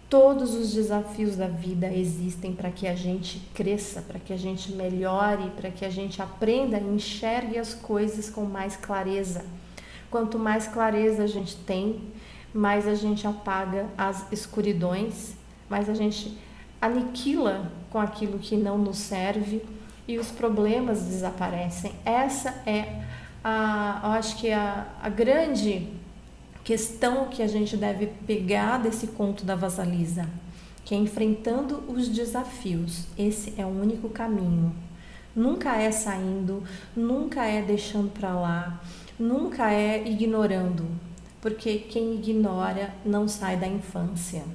Todos 0.10 0.54
os 0.54 0.74
desafios 0.74 1.36
da 1.36 1.48
vida 1.48 1.92
existem 1.92 2.54
para 2.54 2.70
que 2.70 2.88
a 2.88 2.96
gente 2.96 3.40
cresça, 3.54 4.02
para 4.02 4.20
que 4.20 4.34
a 4.34 4.38
gente 4.38 4.72
melhore, 4.74 5.52
para 5.56 5.72
que 5.72 5.86
a 5.86 5.90
gente 5.90 6.22
aprenda 6.22 6.78
e 6.78 6.96
enxergue 6.96 7.58
as 7.58 7.74
coisas 7.74 8.30
com 8.30 8.44
mais 8.44 8.76
clareza. 8.76 9.46
Quanto 10.12 10.38
mais 10.38 10.68
clareza 10.68 11.24
a 11.24 11.28
gente 11.28 11.56
tem, 11.56 12.00
mais 12.54 12.88
a 12.88 12.94
gente 12.94 13.26
apaga 13.26 13.88
as 13.98 14.32
escuridões, 14.32 15.36
mais 15.68 15.90
a 15.90 15.94
gente 15.94 16.38
aniquila 16.80 17.72
com 17.90 18.00
aquilo 18.00 18.38
que 18.38 18.56
não 18.56 18.78
nos 18.78 18.98
serve 18.98 19.64
e 20.08 20.20
os 20.20 20.30
problemas 20.30 21.02
desaparecem. 21.04 21.94
Essa 22.06 22.50
é 22.66 23.02
a, 23.44 24.02
eu 24.04 24.10
acho 24.12 24.38
que 24.38 24.52
a, 24.52 24.88
a 25.02 25.10
grande 25.10 25.88
questão 26.64 27.28
que 27.28 27.42
a 27.42 27.48
gente 27.48 27.76
deve 27.76 28.08
pegar 28.28 28.78
desse 28.78 29.08
conto 29.08 29.44
da 29.44 29.56
Vasalisa, 29.56 30.30
que 30.86 30.94
é 30.94 30.98
enfrentando 30.98 31.84
os 31.88 32.08
desafios. 32.08 33.06
Esse 33.18 33.54
é 33.58 33.66
o 33.66 33.70
único 33.70 34.10
caminho. 34.10 34.74
Nunca 35.36 35.76
é 35.76 35.92
saindo, 35.92 36.64
nunca 36.96 37.46
é 37.46 37.62
deixando 37.62 38.12
para 38.12 38.34
lá, 38.34 38.82
nunca 39.18 39.72
é 39.72 40.08
ignorando 40.08 40.86
porque 41.44 41.78
quem 41.78 42.16
ignora 42.16 42.94
não 43.06 43.28
sai 43.28 43.58
da 43.58 43.68
infância. 43.68 44.46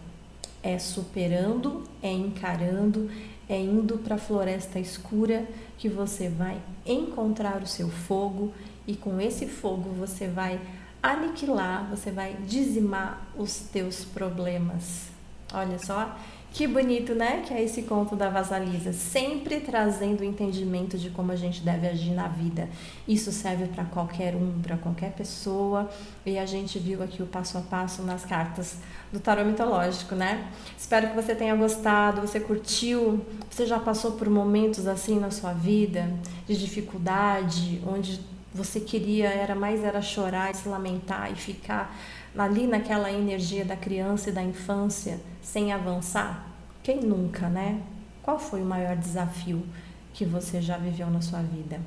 É 0.62 0.78
superando, 0.78 1.84
é 2.02 2.10
encarando, 2.10 3.10
é 3.46 3.60
indo 3.60 3.98
para 3.98 4.14
a 4.14 4.18
floresta 4.18 4.80
escura 4.80 5.46
que 5.76 5.86
você 5.86 6.30
vai 6.30 6.58
encontrar 6.86 7.62
o 7.62 7.66
seu 7.66 7.90
fogo 7.90 8.54
e 8.86 8.96
com 8.96 9.20
esse 9.20 9.46
fogo 9.46 9.90
você 9.90 10.28
vai 10.28 10.58
aniquilar, 11.02 11.86
você 11.90 12.10
vai 12.10 12.32
dizimar 12.46 13.28
os 13.36 13.58
teus 13.70 14.06
problemas. 14.06 15.08
Olha 15.52 15.78
só, 15.78 16.16
que 16.52 16.66
bonito, 16.66 17.14
né? 17.14 17.42
Que 17.46 17.54
é 17.54 17.62
esse 17.62 17.82
conto 17.82 18.16
da 18.16 18.28
Vasalisa, 18.28 18.92
sempre 18.92 19.60
trazendo 19.60 20.22
o 20.22 20.24
entendimento 20.24 20.96
de 20.96 21.10
como 21.10 21.30
a 21.30 21.36
gente 21.36 21.60
deve 21.60 21.86
agir 21.86 22.12
na 22.12 22.26
vida. 22.26 22.68
Isso 23.06 23.30
serve 23.30 23.66
para 23.66 23.84
qualquer 23.84 24.34
um, 24.34 24.60
para 24.60 24.76
qualquer 24.76 25.12
pessoa. 25.12 25.88
E 26.24 26.38
a 26.38 26.46
gente 26.46 26.78
viu 26.78 27.02
aqui 27.02 27.22
o 27.22 27.26
passo 27.26 27.58
a 27.58 27.60
passo 27.60 28.02
nas 28.02 28.24
cartas 28.24 28.76
do 29.12 29.20
tarô 29.20 29.44
mitológico, 29.44 30.14
né? 30.14 30.48
Espero 30.76 31.08
que 31.08 31.14
você 31.14 31.34
tenha 31.34 31.54
gostado, 31.54 32.20
você 32.20 32.40
curtiu, 32.40 33.24
você 33.50 33.66
já 33.66 33.78
passou 33.78 34.12
por 34.12 34.28
momentos 34.28 34.86
assim 34.86 35.18
na 35.18 35.30
sua 35.30 35.52
vida 35.52 36.10
de 36.46 36.58
dificuldade, 36.58 37.82
onde 37.86 38.20
você 38.52 38.80
queria 38.80 39.28
era 39.28 39.54
mais 39.54 39.84
era 39.84 40.02
chorar, 40.02 40.54
se 40.54 40.68
lamentar 40.68 41.30
e 41.30 41.36
ficar 41.36 41.94
ali 42.36 42.66
naquela 42.66 43.10
energia 43.10 43.64
da 43.64 43.76
criança 43.76 44.30
e 44.30 44.32
da 44.32 44.42
infância 44.42 45.20
sem 45.42 45.72
avançar? 45.72 46.46
Quem 46.82 47.00
nunca, 47.00 47.48
né? 47.48 47.82
Qual 48.22 48.38
foi 48.38 48.62
o 48.62 48.64
maior 48.64 48.96
desafio 48.96 49.64
que 50.12 50.24
você 50.24 50.60
já 50.60 50.76
viveu 50.76 51.08
na 51.10 51.20
sua 51.20 51.40
vida? 51.40 51.80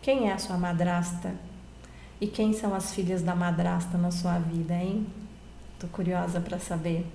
Quem 0.00 0.28
é 0.28 0.32
a 0.32 0.38
sua 0.38 0.56
madrasta? 0.56 1.34
E 2.20 2.26
quem 2.26 2.52
são 2.52 2.74
as 2.74 2.94
filhas 2.94 3.22
da 3.22 3.34
madrasta 3.34 3.98
na 3.98 4.10
sua 4.10 4.38
vida, 4.38 4.74
hein? 4.74 5.06
Tô 5.78 5.88
curiosa 5.88 6.40
para 6.40 6.58
saber. 6.58 7.06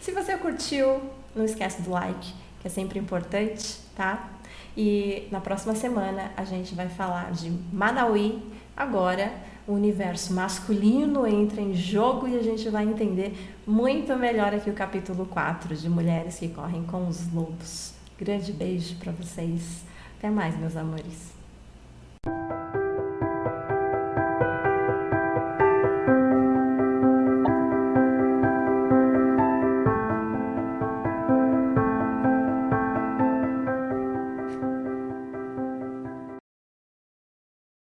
Se 0.00 0.12
você 0.12 0.36
curtiu, 0.36 1.00
não 1.34 1.44
esquece 1.44 1.82
do 1.82 1.90
like, 1.90 2.34
que 2.60 2.66
é 2.66 2.70
sempre 2.70 2.98
importante, 2.98 3.78
tá? 3.96 4.30
E 4.76 5.26
na 5.30 5.40
próxima 5.40 5.74
semana 5.74 6.30
a 6.36 6.44
gente 6.44 6.74
vai 6.74 6.88
falar 6.88 7.32
de 7.32 7.50
Manauí, 7.72 8.42
agora 8.76 9.32
o 9.68 9.72
universo 9.74 10.32
masculino 10.32 11.26
entra 11.26 11.60
em 11.60 11.74
jogo 11.74 12.26
e 12.26 12.38
a 12.38 12.42
gente 12.42 12.70
vai 12.70 12.84
entender 12.84 13.34
muito 13.66 14.16
melhor 14.16 14.54
aqui 14.54 14.70
o 14.70 14.72
capítulo 14.72 15.26
4 15.26 15.76
de 15.76 15.90
Mulheres 15.90 16.38
que 16.38 16.48
Correm 16.48 16.82
com 16.84 17.06
os 17.06 17.30
Lobos. 17.30 17.92
Grande 18.18 18.50
beijo 18.50 18.96
para 18.96 19.12
vocês. 19.12 19.84
Até 20.16 20.30
mais, 20.30 20.58
meus 20.58 20.74
amores. 20.74 21.37